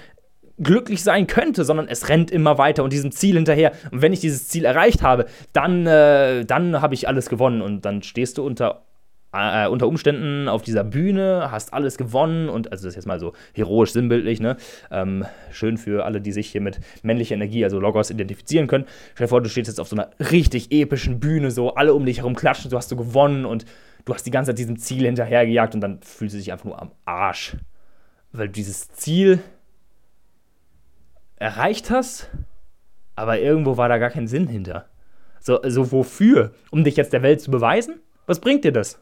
[0.59, 3.73] glücklich sein könnte, sondern es rennt immer weiter und diesem Ziel hinterher.
[3.91, 7.61] Und wenn ich dieses Ziel erreicht habe, dann, äh, dann habe ich alles gewonnen.
[7.61, 8.85] Und dann stehst du unter,
[9.31, 13.19] äh, unter Umständen auf dieser Bühne, hast alles gewonnen und, also das ist jetzt mal
[13.19, 14.57] so heroisch sinnbildlich, ne?
[14.91, 18.85] Ähm, schön für alle, die sich hier mit männlicher Energie, also Logos, identifizieren können.
[19.13, 22.05] Stell dir vor, du stehst jetzt auf so einer richtig epischen Bühne, so alle um
[22.05, 23.65] dich herum klatschen, du hast so gewonnen und
[24.05, 26.81] du hast die ganze Zeit diesem Ziel hinterhergejagt und dann fühlst du dich einfach nur
[26.81, 27.55] am Arsch.
[28.31, 29.39] Weil du dieses Ziel
[31.35, 32.29] erreicht hast,
[33.15, 34.85] aber irgendwo war da gar kein Sinn hinter.
[35.39, 36.51] So, so wofür?
[36.71, 38.01] Um dich jetzt der Welt zu beweisen?
[38.25, 38.99] Was bringt dir das?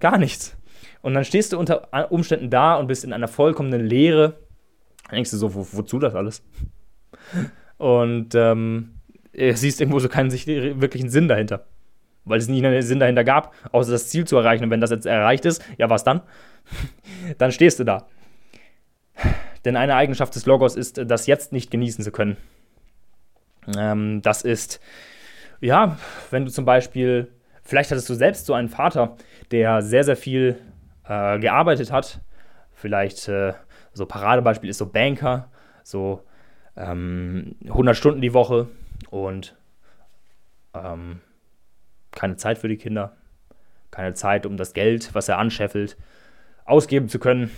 [0.00, 0.56] Gar nichts.
[1.02, 4.38] Und dann stehst du unter Umständen da und bist in einer vollkommenen Leere.
[5.04, 6.42] Dann denkst du so, wo, wozu das alles?
[7.76, 8.94] Und ähm,
[9.32, 11.66] siehst irgendwo so keinen wirklichen Sinn dahinter.
[12.24, 14.64] Weil es nie einen Sinn dahinter gab, außer das Ziel zu erreichen.
[14.64, 16.22] Und wenn das jetzt erreicht ist, ja, was dann?
[17.38, 18.06] dann stehst du da.
[19.64, 22.36] Denn eine Eigenschaft des Logos ist, das jetzt nicht genießen zu können.
[23.76, 24.80] Ähm, das ist,
[25.60, 25.98] ja,
[26.30, 27.28] wenn du zum Beispiel,
[27.64, 29.16] vielleicht hattest du selbst so einen Vater,
[29.50, 30.58] der sehr, sehr viel
[31.08, 32.20] äh, gearbeitet hat.
[32.72, 33.54] Vielleicht äh,
[33.92, 35.48] so Paradebeispiel ist so Banker,
[35.82, 36.22] so
[36.76, 38.68] ähm, 100 Stunden die Woche
[39.10, 39.56] und
[40.74, 41.20] ähm,
[42.12, 43.16] keine Zeit für die Kinder,
[43.90, 45.96] keine Zeit, um das Geld, was er anscheffelt,
[46.64, 47.50] ausgeben zu können.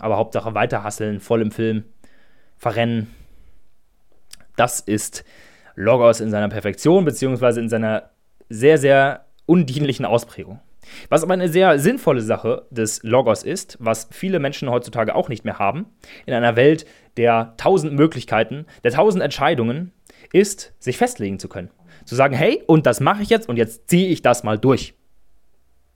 [0.00, 1.84] Aber Hauptsache weiterhasseln, voll im Film,
[2.56, 3.14] verrennen.
[4.56, 5.24] Das ist
[5.74, 8.11] Logos in seiner Perfektion, beziehungsweise in seiner
[8.52, 10.60] sehr, sehr undienlichen Ausprägung.
[11.08, 15.44] Was aber eine sehr sinnvolle Sache des Logos ist, was viele Menschen heutzutage auch nicht
[15.44, 15.86] mehr haben,
[16.26, 16.86] in einer Welt
[17.16, 19.92] der tausend Möglichkeiten, der tausend Entscheidungen,
[20.32, 21.70] ist, sich festlegen zu können.
[22.04, 24.94] Zu sagen, hey, und das mache ich jetzt und jetzt ziehe ich das mal durch.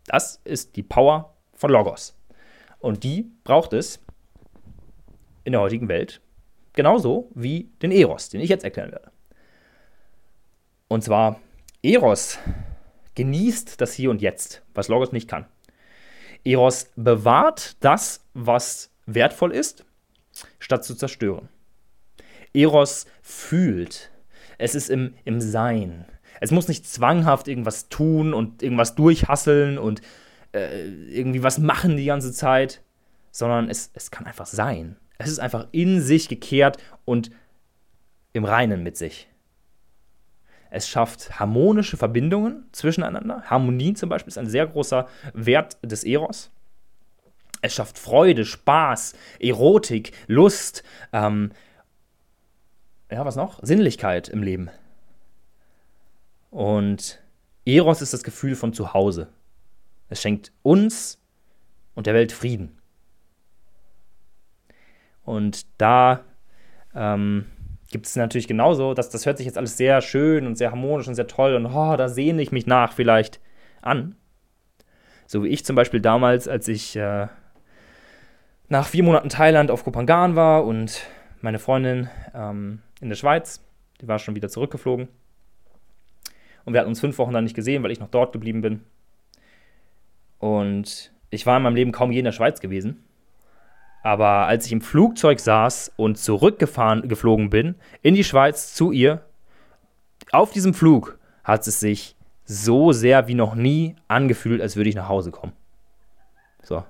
[0.07, 2.16] Das ist die Power von Logos.
[2.79, 4.01] Und die braucht es
[5.45, 6.21] in der heutigen Welt
[6.75, 9.11] genauso wie den Eros, den ich jetzt erklären werde.
[10.88, 11.40] Und zwar,
[11.87, 12.40] Eros
[13.14, 15.46] genießt das Hier und Jetzt, was Logos nicht kann.
[16.44, 19.85] Eros bewahrt das, was wertvoll ist,
[20.59, 21.49] statt zu zerstören.
[22.53, 24.11] Eros fühlt.
[24.59, 26.07] Es ist im, im Sein.
[26.40, 30.03] Es muss nicht zwanghaft irgendwas tun und irgendwas durchhasseln und
[30.53, 32.83] äh, irgendwie was machen die ganze Zeit,
[33.31, 34.96] sondern es, es kann einfach sein.
[35.18, 37.31] Es ist einfach in sich gekehrt und
[38.33, 39.29] im Reinen mit sich.
[40.77, 43.45] Es schafft harmonische Verbindungen zwischeneinander.
[43.47, 46.51] Harmonie zum Beispiel ist ein sehr großer Wert des Eros.
[47.62, 50.83] Es schafft Freude, Spaß, Erotik, Lust,
[51.15, 51.53] ähm,
[53.11, 53.59] ja, was noch?
[53.62, 54.69] Sinnlichkeit im Leben.
[56.51, 57.23] Und
[57.65, 59.29] Eros ist das Gefühl von Zuhause.
[60.11, 61.19] Es schenkt uns
[61.95, 62.77] und der Welt Frieden.
[65.25, 66.23] Und da
[66.95, 67.47] ähm,
[67.96, 71.09] gibt es natürlich genauso, dass das hört sich jetzt alles sehr schön und sehr harmonisch
[71.09, 73.40] und sehr toll und oh, da sehne ich mich nach vielleicht
[73.80, 74.16] an.
[75.26, 77.28] So wie ich zum Beispiel damals, als ich äh,
[78.68, 81.06] nach vier Monaten Thailand auf Kopangan war und
[81.40, 83.64] meine Freundin ähm, in der Schweiz,
[84.02, 85.09] die war schon wieder zurückgeflogen.
[86.66, 88.82] Und wir hatten uns fünf Wochen dann nicht gesehen, weil ich noch dort geblieben bin.
[90.38, 93.06] Und ich war in meinem Leben kaum je in der Schweiz gewesen.
[94.07, 99.25] Aber als ich im Flugzeug saß und zurückgefahren geflogen bin in die Schweiz zu ihr,
[100.31, 102.14] auf diesem Flug hat es sich
[102.45, 105.55] so sehr wie noch nie angefühlt, als würde ich nach Hause kommen.
[106.62, 106.85] So.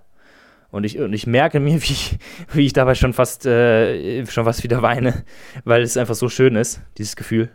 [0.70, 2.18] Und ich, und ich merke mir, wie ich,
[2.52, 5.24] wie ich dabei schon fast, äh, schon fast wieder weine,
[5.64, 7.48] weil es einfach so schön ist, dieses Gefühl.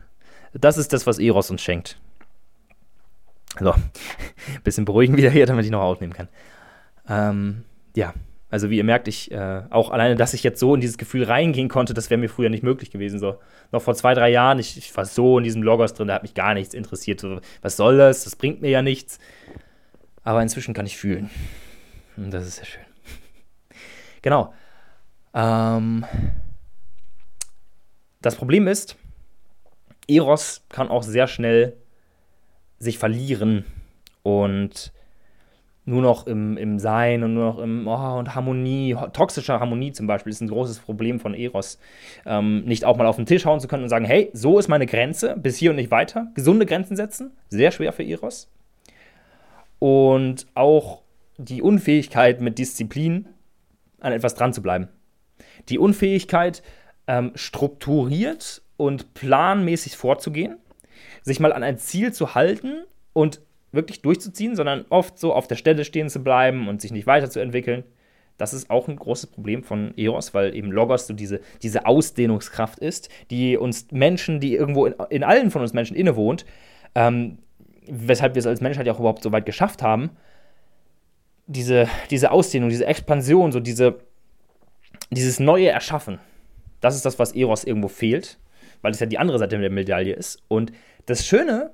[0.55, 2.01] Das ist das, was Eros uns schenkt.
[3.59, 3.75] So,
[4.63, 6.29] bisschen beruhigen wieder hier, damit ich noch aufnehmen kann.
[7.07, 7.63] Ähm,
[7.95, 8.15] ja,
[8.51, 11.23] also wie ihr merkt, ich äh, auch alleine, dass ich jetzt so in dieses Gefühl
[11.23, 13.17] reingehen konnte, das wäre mir früher nicht möglich gewesen.
[13.17, 13.39] So
[13.71, 16.23] noch vor zwei, drei Jahren, ich, ich war so in diesem Logos drin, da hat
[16.23, 17.21] mich gar nichts interessiert.
[17.21, 18.25] So, was soll das?
[18.25, 19.19] Das bringt mir ja nichts.
[20.23, 21.29] Aber inzwischen kann ich fühlen.
[22.17, 22.83] Und das ist sehr schön.
[24.23, 24.53] Genau.
[25.33, 26.05] Ähm,
[28.21, 28.97] das Problem ist,
[30.07, 31.77] Eros kann auch sehr schnell
[32.77, 33.65] sich verlieren
[34.21, 34.91] und
[35.91, 40.07] nur noch im, im Sein und nur noch im oh, und Harmonie, toxischer Harmonie zum
[40.07, 41.77] Beispiel, ist ein großes Problem von Eros.
[42.25, 44.67] Ähm, nicht auch mal auf den Tisch hauen zu können und sagen, hey, so ist
[44.67, 46.31] meine Grenze, bis hier und nicht weiter.
[46.33, 48.49] Gesunde Grenzen setzen, sehr schwer für Eros.
[49.77, 51.01] Und auch
[51.37, 53.27] die Unfähigkeit mit Disziplin
[53.99, 54.87] an etwas dran zu bleiben.
[55.69, 56.63] Die Unfähigkeit,
[57.07, 60.57] ähm, strukturiert und planmäßig vorzugehen,
[61.23, 65.55] sich mal an ein Ziel zu halten und wirklich durchzuziehen, sondern oft so auf der
[65.55, 67.83] Stelle stehen zu bleiben und sich nicht weiterzuentwickeln.
[68.37, 72.79] Das ist auch ein großes Problem von EOS, weil eben Logos so diese, diese Ausdehnungskraft
[72.79, 76.45] ist, die uns Menschen, die irgendwo in, in allen von uns Menschen innewohnt,
[76.95, 77.37] ähm,
[77.87, 80.11] weshalb wir es als Menschheit ja auch überhaupt so weit geschafft haben,
[81.47, 83.99] diese, diese Ausdehnung, diese Expansion, so diese,
[85.11, 86.19] dieses neue Erschaffen,
[86.79, 88.39] das ist das, was Eros irgendwo fehlt,
[88.81, 90.41] weil es ja die andere Seite der Medaille ist.
[90.47, 90.71] Und
[91.05, 91.71] das Schöne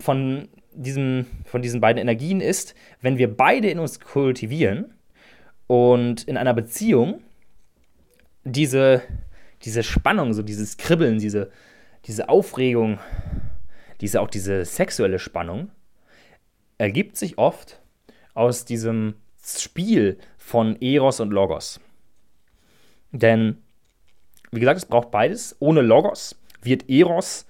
[0.00, 4.94] von, diesem, von diesen beiden Energien ist, wenn wir beide in uns kultivieren
[5.66, 7.22] und in einer Beziehung
[8.44, 9.02] diese,
[9.62, 11.50] diese Spannung, so dieses Kribbeln, diese,
[12.06, 12.98] diese Aufregung,
[14.00, 15.70] diese, auch diese sexuelle Spannung,
[16.78, 17.80] ergibt sich oft
[18.34, 21.80] aus diesem Spiel von Eros und Logos.
[23.12, 23.58] Denn
[24.54, 25.56] wie gesagt, es braucht beides.
[25.58, 27.46] Ohne Logos wird Eros,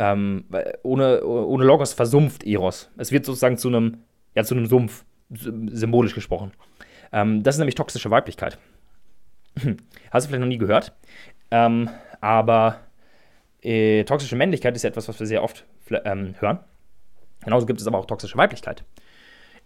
[0.00, 0.46] ähm,
[0.82, 2.90] ohne, ohne Logos versumpft Eros.
[2.96, 3.98] Es wird sozusagen zu einem,
[4.34, 6.52] ja, zu einem Sumpf, symbolisch gesprochen.
[7.12, 8.58] Ähm, das ist nämlich toxische Weiblichkeit.
[10.10, 10.94] Hast du vielleicht noch nie gehört.
[11.50, 11.90] Ähm,
[12.22, 12.80] aber
[13.62, 15.66] äh, toxische Männlichkeit ist ja etwas, was wir sehr oft
[16.04, 16.60] ähm, hören.
[17.44, 18.84] Genauso gibt es aber auch toxische Weiblichkeit.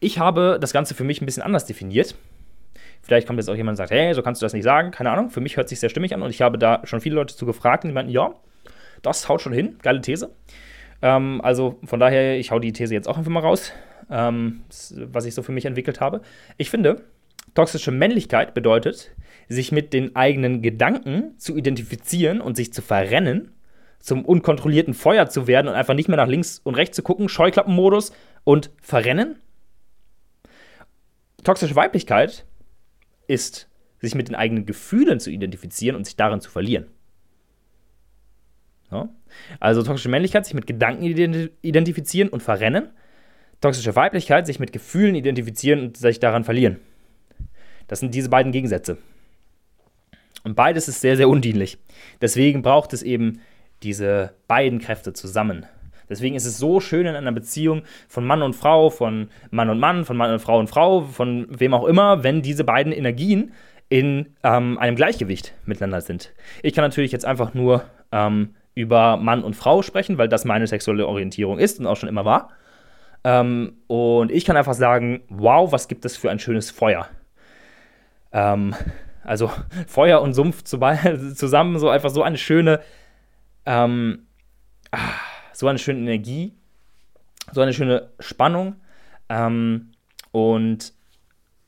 [0.01, 2.17] Ich habe das Ganze für mich ein bisschen anders definiert.
[3.03, 4.91] Vielleicht kommt jetzt auch jemand und sagt, hey, so kannst du das nicht sagen.
[4.91, 5.31] Keine Ahnung.
[5.31, 7.47] Für mich hört sich sehr stimmig an und ich habe da schon viele Leute zu
[7.47, 8.35] gefragt und die meinten, ja,
[9.05, 9.77] das haut schon hin.
[9.83, 10.31] Geile These.
[11.03, 13.73] Ähm, also von daher, ich hau die These jetzt auch einfach mal raus,
[14.11, 14.63] ähm,
[14.97, 16.23] was ich so für mich entwickelt habe.
[16.57, 17.03] Ich finde,
[17.55, 19.13] toxische Männlichkeit bedeutet,
[19.49, 23.53] sich mit den eigenen Gedanken zu identifizieren und sich zu verrennen,
[24.01, 27.29] zum unkontrollierten Feuer zu werden und einfach nicht mehr nach links und rechts zu gucken,
[27.29, 28.13] Scheuklappenmodus
[28.45, 29.37] und verrennen.
[31.43, 32.47] Toxische Weiblichkeit
[33.27, 33.69] ist,
[34.01, 36.87] sich mit den eigenen Gefühlen zu identifizieren und sich darin zu verlieren.
[38.91, 39.09] Ja?
[39.61, 41.05] Also toxische Männlichkeit, sich mit Gedanken
[41.63, 42.91] identifizieren und verrennen.
[43.61, 46.79] Toxische Weiblichkeit, sich mit Gefühlen identifizieren und sich daran verlieren.
[47.89, 48.99] Das sind diese beiden Gegensätze.
[50.43, 51.79] Und beides ist sehr, sehr undienlich.
[52.21, 53.41] Deswegen braucht es eben
[53.83, 55.67] diese beiden Kräfte zusammen.
[56.09, 59.79] Deswegen ist es so schön in einer Beziehung von Mann und Frau, von Mann und
[59.79, 63.53] Mann, von Mann und Frau und Frau, von wem auch immer, wenn diese beiden Energien
[63.89, 66.33] in ähm, einem Gleichgewicht miteinander sind.
[66.63, 70.67] Ich kann natürlich jetzt einfach nur ähm, über Mann und Frau sprechen, weil das meine
[70.67, 72.51] sexuelle Orientierung ist und auch schon immer war.
[73.23, 77.09] Ähm, und ich kann einfach sagen, wow, was gibt es für ein schönes Feuer.
[78.33, 78.75] Ähm,
[79.23, 79.51] also
[79.87, 82.81] Feuer und Sumpf zusammen, so einfach so eine schöne,
[83.65, 84.27] ähm,
[84.91, 84.99] ah,
[85.53, 86.55] so eine schöne Energie,
[87.53, 88.77] so eine schöne Spannung
[89.29, 89.93] ähm,
[90.33, 90.93] und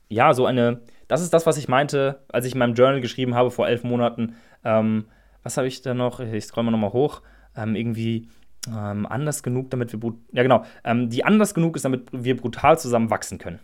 [0.09, 3.35] ja, so eine, das ist das, was ich meinte, als ich in meinem Journal geschrieben
[3.35, 4.35] habe vor elf Monaten.
[4.63, 5.05] Ähm,
[5.47, 6.19] was habe ich da noch?
[6.19, 7.21] Ich scroll mal nochmal hoch.
[7.55, 8.27] Ähm, irgendwie
[8.67, 12.77] ähm, anders genug, damit wir, ja genau, ähm, die anders genug ist, damit wir brutal
[12.77, 13.59] zusammen wachsen können.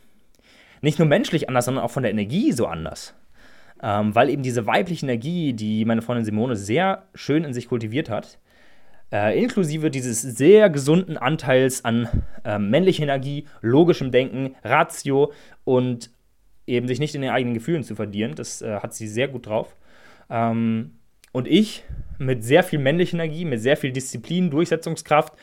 [0.82, 3.14] Nicht nur menschlich anders, sondern auch von der Energie so anders.
[3.82, 8.10] Ähm, weil eben diese weibliche Energie, die meine Freundin Simone sehr schön in sich kultiviert
[8.10, 8.40] hat,
[9.12, 12.08] äh, inklusive dieses sehr gesunden Anteils an
[12.46, 15.34] äh, männlicher Energie, logischem Denken, Ratio
[15.66, 16.12] und
[16.66, 18.36] eben sich nicht in den eigenen Gefühlen zu verlieren.
[18.36, 19.76] Das äh, hat sie sehr gut drauf.
[20.30, 21.00] Ähm,
[21.34, 21.84] und ich
[22.20, 25.34] mit sehr viel männlicher Energie, mit sehr viel Disziplin, Durchsetzungskraft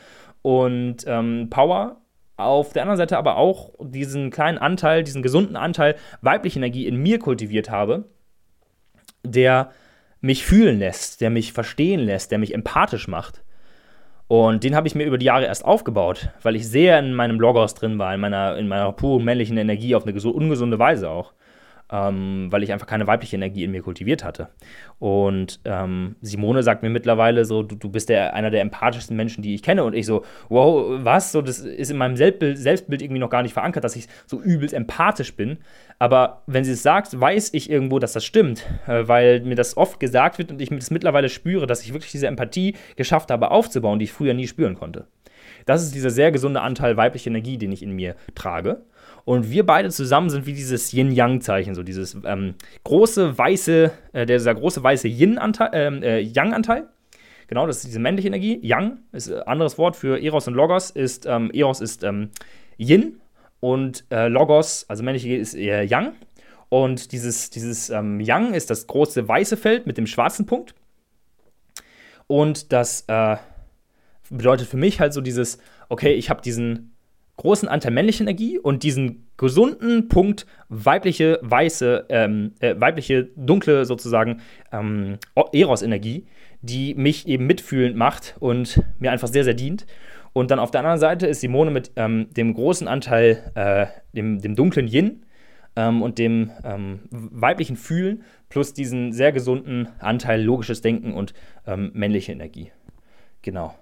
[0.41, 2.01] und ähm, Power.
[2.37, 6.97] Auf der anderen Seite aber auch diesen kleinen Anteil, diesen gesunden Anteil weibliche Energie in
[6.97, 8.05] mir kultiviert habe,
[9.23, 9.73] der
[10.23, 13.43] mich fühlen lässt, der mich verstehen lässt, der mich empathisch macht.
[14.27, 17.41] Und den habe ich mir über die Jahre erst aufgebaut, weil ich sehr in meinem
[17.41, 21.35] Logos drin war, in meiner, in meiner puren männlichen Energie auf eine ungesunde Weise auch
[21.91, 24.49] ähm, weil ich einfach keine weibliche Energie in mir kultiviert hatte.
[24.99, 29.43] Und ähm, Simone sagt mir mittlerweile so, du, du bist der, einer der empathischsten Menschen,
[29.43, 29.85] die ich kenne.
[29.85, 31.33] Und ich so, wow, was?
[31.33, 34.41] So, das ist in meinem Selbstbild, Selbstbild irgendwie noch gar nicht verankert, dass ich so
[34.41, 35.59] übelst empathisch bin.
[35.99, 39.77] Aber wenn sie es sagt, weiß ich irgendwo, dass das stimmt, äh, weil mir das
[39.77, 43.51] oft gesagt wird und ich das mittlerweile spüre, dass ich wirklich diese Empathie geschafft habe
[43.51, 45.07] aufzubauen, die ich früher nie spüren konnte.
[45.67, 48.83] Das ist dieser sehr gesunde Anteil weibliche Energie, den ich in mir trage.
[49.25, 52.55] Und wir beide zusammen sind wie dieses Yin-Yang-Zeichen, so dieses ähm,
[52.85, 56.23] große weiße, äh, dieser große weiße Yin-Anteil, ähm, äh,
[57.51, 58.61] Genau, das ist diese männliche Energie.
[58.63, 60.91] Yang ist ein anderes Wort für Eros und Logos.
[60.91, 62.31] Ist, ähm, Eros ist ähm,
[62.79, 63.21] Yin
[63.59, 66.13] und äh, Logos, also männliche ist eher Yang.
[66.69, 70.77] Und dieses, dieses ähm, Yang ist das große weiße Feld mit dem schwarzen Punkt.
[72.29, 73.37] Und das äh,
[74.31, 75.59] bedeutet für mich halt so dieses,
[75.89, 76.90] okay, ich habe diesen
[77.41, 84.43] großen Anteil männliche Energie und diesen gesunden Punkt weibliche, weiße, ähm, äh, weibliche, dunkle sozusagen
[84.73, 86.27] ähm, Eros-Energie,
[86.61, 89.87] die mich eben mitfühlend macht und mir einfach sehr, sehr dient.
[90.35, 94.43] Und dann auf der anderen Seite ist Simone mit ähm, dem großen Anteil, äh, dem,
[94.43, 95.25] dem dunklen Yin
[95.77, 101.33] ähm, und dem ähm, weiblichen Fühlen plus diesen sehr gesunden Anteil logisches Denken und
[101.67, 102.71] ähm, männliche Energie.
[103.41, 103.75] Genau.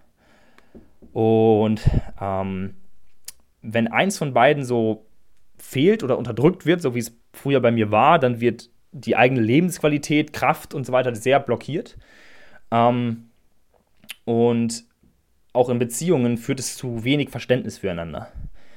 [1.13, 1.81] Und
[2.21, 2.75] ähm,
[3.63, 5.07] wenn eins von beiden so
[5.59, 9.41] fehlt oder unterdrückt wird, so wie es früher bei mir war, dann wird die eigene
[9.41, 11.97] Lebensqualität, Kraft und so weiter sehr blockiert.
[12.71, 13.31] Ähm,
[14.25, 14.85] und
[15.53, 18.33] auch in Beziehungen führt es zu wenig Verständnis füreinander.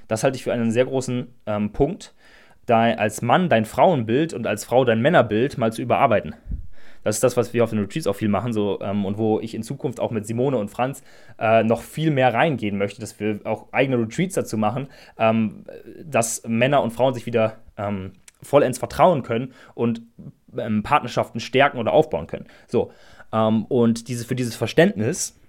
[0.07, 2.13] Das halte ich für einen sehr großen ähm, Punkt,
[2.65, 6.35] da als Mann dein Frauenbild und als Frau dein Männerbild mal zu überarbeiten.
[7.03, 9.39] Das ist das, was wir auf den Retreats auch viel machen so, ähm, und wo
[9.39, 11.03] ich in Zukunft auch mit Simone und Franz
[11.39, 14.87] äh, noch viel mehr reingehen möchte, dass wir auch eigene Retreats dazu machen,
[15.17, 15.65] ähm,
[16.03, 20.01] dass Männer und Frauen sich wieder ähm, vollends vertrauen können und
[20.57, 22.45] ähm, Partnerschaften stärken oder aufbauen können.
[22.67, 22.91] So,
[23.31, 25.39] ähm, und diese, für dieses Verständnis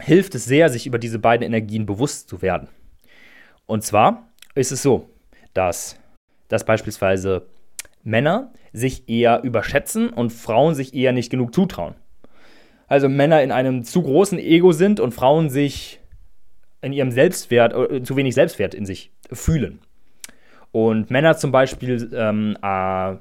[0.00, 2.68] hilft es sehr, sich über diese beiden Energien bewusst zu werden.
[3.66, 5.08] Und zwar ist es so,
[5.54, 5.98] dass,
[6.48, 7.46] dass beispielsweise
[8.02, 11.94] Männer sich eher überschätzen und Frauen sich eher nicht genug zutrauen.
[12.86, 16.00] Also Männer in einem zu großen Ego sind und Frauen sich
[16.82, 19.80] in ihrem Selbstwert, äh, zu wenig Selbstwert in sich fühlen.
[20.72, 23.16] Und Männer zum Beispiel ähm, äh,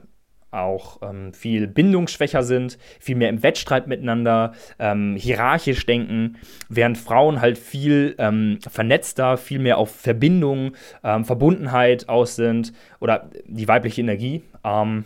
[0.52, 6.38] auch ähm, viel bindungsschwächer sind, viel mehr im Wettstreit miteinander, ähm, hierarchisch denken,
[6.70, 10.74] während Frauen halt viel ähm, vernetzter, viel mehr auf Verbindung,
[11.04, 15.06] ähm, Verbundenheit aus sind oder die weibliche Energie ähm,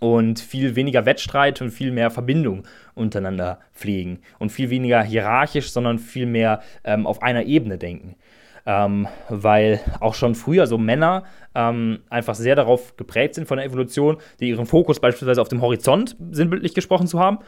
[0.00, 2.64] und viel weniger Wettstreit und viel mehr Verbindung
[2.94, 8.16] untereinander pflegen und viel weniger hierarchisch, sondern viel mehr ähm, auf einer Ebene denken.
[8.66, 13.66] Ähm, weil auch schon früher so Männer ähm, einfach sehr darauf geprägt sind von der
[13.66, 17.38] Evolution, die ihren Fokus beispielsweise auf dem Horizont sinnbildlich gesprochen zu haben,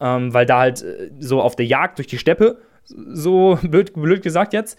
[0.00, 4.22] ähm, weil da halt äh, so auf der Jagd durch die Steppe, so blöd, blöd
[4.22, 4.78] gesagt jetzt,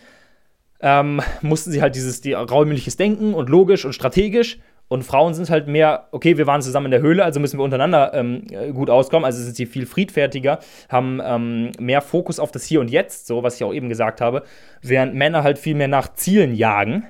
[0.80, 4.58] ähm, mussten sie halt dieses die, räumliches Denken und logisch und strategisch
[4.92, 7.64] und Frauen sind halt mehr, okay, wir waren zusammen in der Höhle, also müssen wir
[7.64, 9.24] untereinander ähm, gut auskommen.
[9.24, 13.42] Also sind sie viel friedfertiger, haben ähm, mehr Fokus auf das Hier und Jetzt, so
[13.42, 14.44] was ich auch eben gesagt habe,
[14.82, 17.06] während Männer halt viel mehr nach Zielen jagen.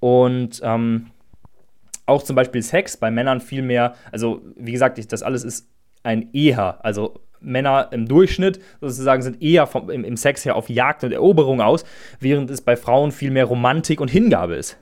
[0.00, 1.12] Und ähm,
[2.06, 5.68] auch zum Beispiel Sex bei Männern viel mehr, also wie gesagt, ich, das alles ist
[6.02, 10.68] ein Eher, also Männer im Durchschnitt sozusagen sind eher vom, im, im Sex her auf
[10.68, 11.84] Jagd und Eroberung aus,
[12.18, 14.76] während es bei Frauen viel mehr Romantik und Hingabe ist.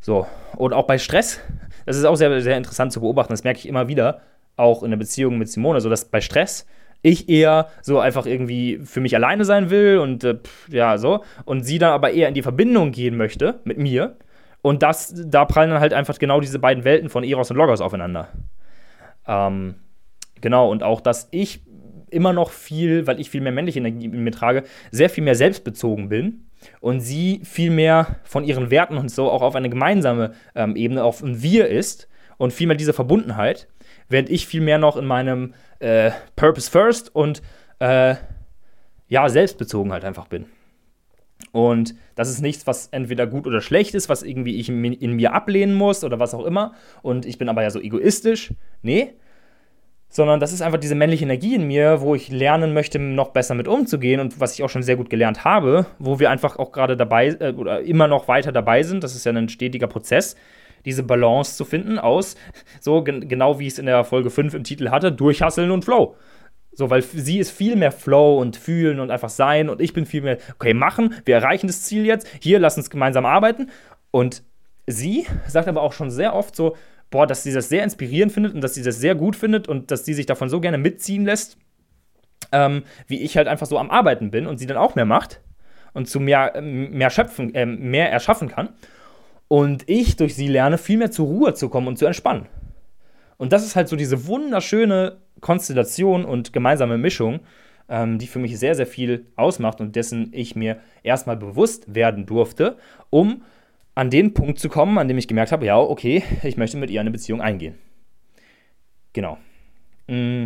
[0.00, 0.26] So,
[0.56, 1.40] und auch bei Stress,
[1.84, 4.20] das ist auch sehr, sehr interessant zu beobachten, das merke ich immer wieder,
[4.56, 6.66] auch in der Beziehung mit Simone, so dass bei Stress
[7.02, 10.38] ich eher so einfach irgendwie für mich alleine sein will und äh,
[10.68, 11.22] ja, so.
[11.44, 14.16] Und sie dann aber eher in die Verbindung gehen möchte mit mir.
[14.62, 17.80] Und das, da prallen dann halt einfach genau diese beiden Welten von Eros und Logos
[17.80, 18.28] aufeinander.
[19.28, 19.76] Ähm,
[20.40, 21.60] genau, und auch, dass ich
[22.10, 25.34] immer noch viel, weil ich viel mehr männliche Energie in mir trage, sehr viel mehr
[25.34, 26.46] selbstbezogen bin
[26.80, 31.04] und sie viel mehr von ihren Werten und so auch auf eine gemeinsame ähm, Ebene,
[31.04, 33.68] auf ein Wir ist und viel mehr diese Verbundenheit,
[34.08, 37.42] während ich viel mehr noch in meinem äh, Purpose First und
[37.78, 38.16] äh,
[39.08, 40.46] ja, selbstbezogen halt einfach bin.
[41.52, 45.34] Und das ist nichts, was entweder gut oder schlecht ist, was irgendwie ich in mir
[45.34, 46.74] ablehnen muss oder was auch immer.
[47.02, 48.52] Und ich bin aber ja so egoistisch.
[48.82, 49.14] Nee,
[50.08, 53.54] sondern das ist einfach diese männliche Energie in mir, wo ich lernen möchte, noch besser
[53.54, 56.72] mit umzugehen und was ich auch schon sehr gut gelernt habe, wo wir einfach auch
[56.72, 59.04] gerade dabei äh, oder immer noch weiter dabei sind.
[59.04, 60.36] Das ist ja ein stetiger Prozess,
[60.84, 62.36] diese Balance zu finden aus,
[62.80, 65.84] so gen genau wie ich es in der Folge 5 im Titel hatte, Durchhasseln und
[65.84, 66.16] Flow.
[66.72, 70.04] So, weil sie ist viel mehr Flow und fühlen und einfach sein und ich bin
[70.04, 73.70] viel mehr, okay, machen, wir erreichen das Ziel jetzt, hier, lass uns gemeinsam arbeiten.
[74.10, 74.42] Und
[74.86, 76.76] sie sagt aber auch schon sehr oft so,
[77.10, 79.90] boah, dass sie das sehr inspirierend findet und dass sie das sehr gut findet und
[79.90, 81.56] dass sie sich davon so gerne mitziehen lässt,
[82.52, 85.40] ähm, wie ich halt einfach so am Arbeiten bin und sie dann auch mehr macht
[85.92, 88.70] und zu mehr, mehr schöpfen, äh, mehr erschaffen kann.
[89.48, 92.46] Und ich durch sie lerne, viel mehr zur Ruhe zu kommen und zu entspannen.
[93.36, 97.40] Und das ist halt so diese wunderschöne Konstellation und gemeinsame Mischung,
[97.88, 102.26] ähm, die für mich sehr, sehr viel ausmacht und dessen ich mir erstmal bewusst werden
[102.26, 102.76] durfte,
[103.10, 103.42] um
[103.96, 106.90] an den Punkt zu kommen, an dem ich gemerkt habe, ja, okay, ich möchte mit
[106.90, 107.74] ihr eine Beziehung eingehen.
[109.12, 109.38] Genau.
[110.06, 110.44] Mm.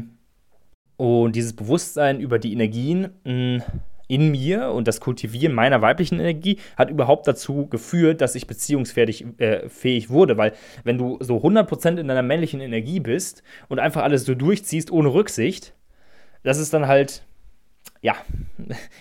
[0.96, 3.64] Und dieses Bewusstsein über die Energien mh,
[4.06, 9.24] in mir und das Kultivieren meiner weiblichen Energie hat überhaupt dazu geführt, dass ich beziehungsfähig
[9.38, 10.36] äh, fähig wurde.
[10.36, 10.52] Weil
[10.84, 15.12] wenn du so 100% in deiner männlichen Energie bist und einfach alles so durchziehst ohne
[15.12, 15.74] Rücksicht,
[16.42, 17.24] das ist dann halt,
[18.02, 18.16] ja,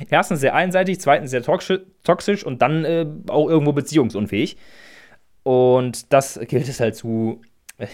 [0.09, 4.57] erstens sehr einseitig, zweitens sehr toxisch und dann äh, auch irgendwo beziehungsunfähig.
[5.43, 7.41] Und das gilt es halt zu
[7.77, 7.87] äh,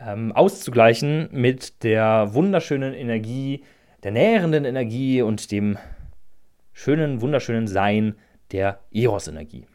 [0.00, 3.64] ähm, auszugleichen mit der wunderschönen Energie,
[4.02, 5.76] der nährenden Energie und dem
[6.72, 8.16] schönen, wunderschönen Sein
[8.52, 9.66] der Eros-Energie.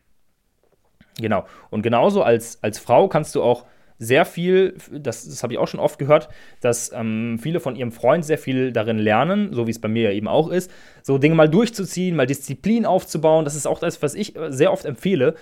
[1.20, 1.46] Genau.
[1.70, 3.66] Und genauso als, als Frau kannst du auch
[3.98, 6.30] sehr viel, das, das habe ich auch schon oft gehört,
[6.62, 10.04] dass ähm, viele von ihrem Freund sehr viel darin lernen, so wie es bei mir
[10.04, 10.72] ja eben auch ist,
[11.02, 13.46] so Dinge mal durchzuziehen, mal Disziplin aufzubauen.
[13.46, 15.36] Das ist auch das, was ich sehr oft empfehle.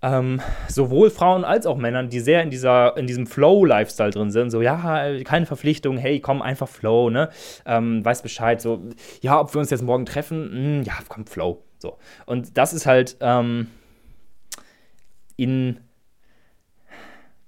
[0.00, 4.50] Ähm, sowohl Frauen als auch Männern, die sehr in, dieser, in diesem Flow-Lifestyle drin sind.
[4.50, 7.30] So, ja, keine Verpflichtung, hey, komm, einfach Flow, ne?
[7.66, 8.80] Ähm, weiß Bescheid, so,
[9.22, 11.64] ja, ob wir uns jetzt morgen treffen, hm, ja, komm, Flow.
[11.78, 11.98] So.
[12.26, 13.66] Und das ist halt ähm,
[15.36, 15.80] in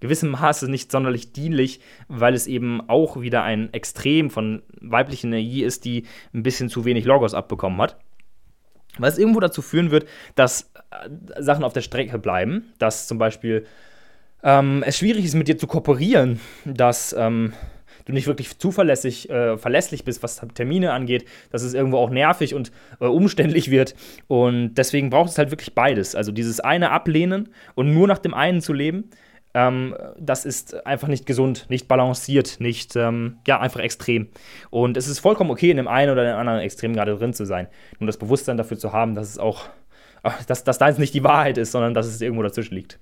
[0.00, 5.62] gewissem Maße nicht sonderlich dienlich, weil es eben auch wieder ein Extrem von weiblicher Energie
[5.62, 7.96] ist, die ein bisschen zu wenig Logos abbekommen hat.
[8.98, 13.66] Was irgendwo dazu führen wird, dass äh, Sachen auf der Strecke bleiben, dass zum Beispiel
[14.42, 17.52] ähm, es schwierig ist, mit dir zu kooperieren, dass ähm,
[18.06, 22.54] du nicht wirklich zuverlässig, äh, verlässlich bist, was Termine angeht, dass es irgendwo auch nervig
[22.54, 23.94] und äh, umständlich wird.
[24.26, 26.14] Und deswegen braucht es halt wirklich beides.
[26.14, 29.10] Also dieses eine ablehnen und nur nach dem einen zu leben
[29.54, 34.28] ähm, das ist einfach nicht gesund, nicht balanciert, nicht, ähm, ja, einfach extrem.
[34.70, 37.44] Und es ist vollkommen okay, in dem einen oder dem anderen Extrem gerade drin zu
[37.44, 37.66] sein.
[37.98, 39.64] Nur das Bewusstsein dafür zu haben, dass es auch,
[40.46, 42.98] dass, dass deins nicht die Wahrheit ist, sondern dass es irgendwo dazwischen liegt.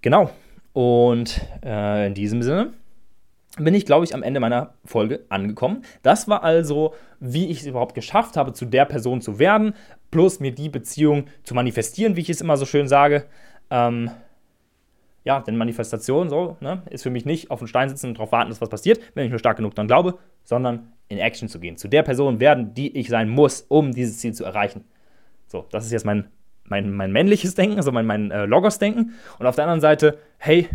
[0.00, 0.30] Genau.
[0.72, 2.72] Und äh, in diesem Sinne
[3.56, 5.82] bin ich, glaube ich, am Ende meiner Folge angekommen.
[6.02, 9.74] Das war also, wie ich es überhaupt geschafft habe, zu der Person zu werden,
[10.12, 13.24] plus mir die Beziehung zu manifestieren, wie ich es immer so schön sage.
[13.70, 14.10] Ähm,
[15.28, 18.32] ja, denn Manifestation so, ne, ist für mich nicht auf dem Stein sitzen und darauf
[18.32, 21.60] warten, dass was passiert, wenn ich nur stark genug daran glaube, sondern in Action zu
[21.60, 21.76] gehen.
[21.76, 24.84] Zu der Person werden, die ich sein muss, um dieses Ziel zu erreichen.
[25.46, 26.28] So, das ist jetzt mein,
[26.64, 29.12] mein, mein männliches Denken, also mein, mein äh, Logos-Denken.
[29.38, 30.66] Und auf der anderen Seite, hey,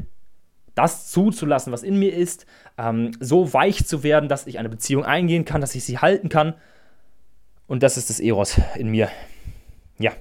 [0.76, 2.45] das zuzulassen, was in mir ist,
[2.78, 6.30] ähm, so weich zu werden, dass ich eine Beziehung eingehen kann, dass ich sie halten
[6.30, 6.54] kann.
[7.66, 9.10] Und das ist das Eros in mir.
[9.97, 10.12] Ja,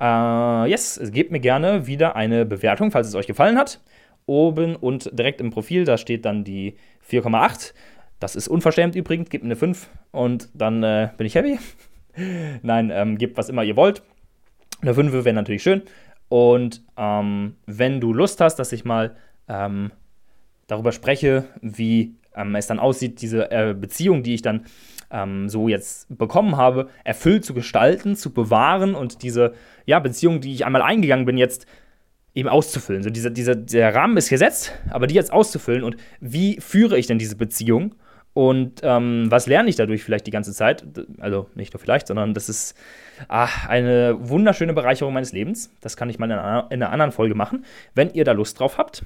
[0.00, 3.80] Uh, yes, gebt mir gerne wieder eine Bewertung, falls es euch gefallen hat.
[4.24, 6.76] Oben und direkt im Profil, da steht dann die
[7.10, 7.74] 4,8.
[8.18, 11.58] Das ist unverschämt übrigens, gebt mir eine 5 und dann äh, bin ich happy.
[12.62, 14.02] Nein, ähm, gebt was immer ihr wollt.
[14.80, 15.82] Eine 5 wäre natürlich schön.
[16.30, 19.16] Und ähm, wenn du Lust hast, dass ich mal
[19.48, 19.90] ähm,
[20.66, 24.64] darüber spreche, wie ähm, es dann aussieht, diese äh, Beziehung, die ich dann
[25.10, 29.54] ähm, so jetzt bekommen habe, erfüllt zu gestalten, zu bewahren und diese
[29.86, 31.66] ja, Beziehung, die ich einmal eingegangen bin, jetzt
[32.34, 33.02] eben auszufüllen.
[33.02, 37.06] So dieser, dieser, der Rahmen ist gesetzt, aber die jetzt auszufüllen und wie führe ich
[37.06, 37.94] denn diese Beziehung?
[38.32, 40.84] Und ähm, was lerne ich dadurch vielleicht die ganze Zeit?
[41.18, 42.76] Also nicht nur vielleicht, sondern das ist
[43.26, 45.74] ach, eine wunderschöne Bereicherung meines Lebens.
[45.80, 48.60] Das kann ich mal in einer, in einer anderen Folge machen, wenn ihr da Lust
[48.60, 49.04] drauf habt.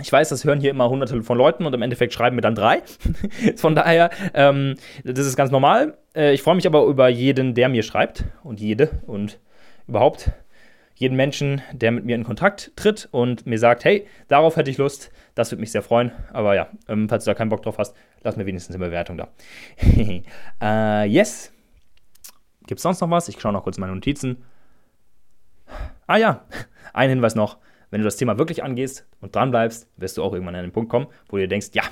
[0.00, 2.54] Ich weiß, das hören hier immer hunderte von Leuten und im Endeffekt schreiben mir dann
[2.54, 2.82] drei.
[3.56, 5.98] von daher, ähm, das ist ganz normal.
[6.14, 9.38] Äh, ich freue mich aber über jeden, der mir schreibt und jede und
[9.86, 10.30] überhaupt
[10.94, 14.78] jeden Menschen, der mit mir in Kontakt tritt und mir sagt, hey, darauf hätte ich
[14.78, 16.10] Lust, das würde mich sehr freuen.
[16.32, 19.16] Aber ja, ähm, falls du da keinen Bock drauf hast, lass mir wenigstens eine Bewertung
[19.16, 19.28] da.
[20.60, 21.52] äh, yes.
[22.66, 23.28] Gibt es sonst noch was?
[23.28, 24.44] Ich schaue noch kurz meine Notizen.
[26.06, 26.44] Ah ja,
[26.92, 27.58] ein Hinweis noch
[27.90, 30.72] wenn du das Thema wirklich angehst und dran bleibst, wirst du auch irgendwann an den
[30.72, 31.84] Punkt kommen, wo du dir denkst, ja,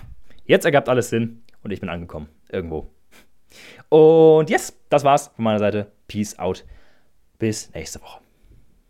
[0.44, 2.28] jetzt ergibt alles Sinn und ich bin angekommen.
[2.51, 2.90] Irgendwo.
[3.88, 5.92] Und yes, das war's von meiner Seite.
[6.09, 6.64] Peace out.
[7.38, 8.25] Bis nächste Woche.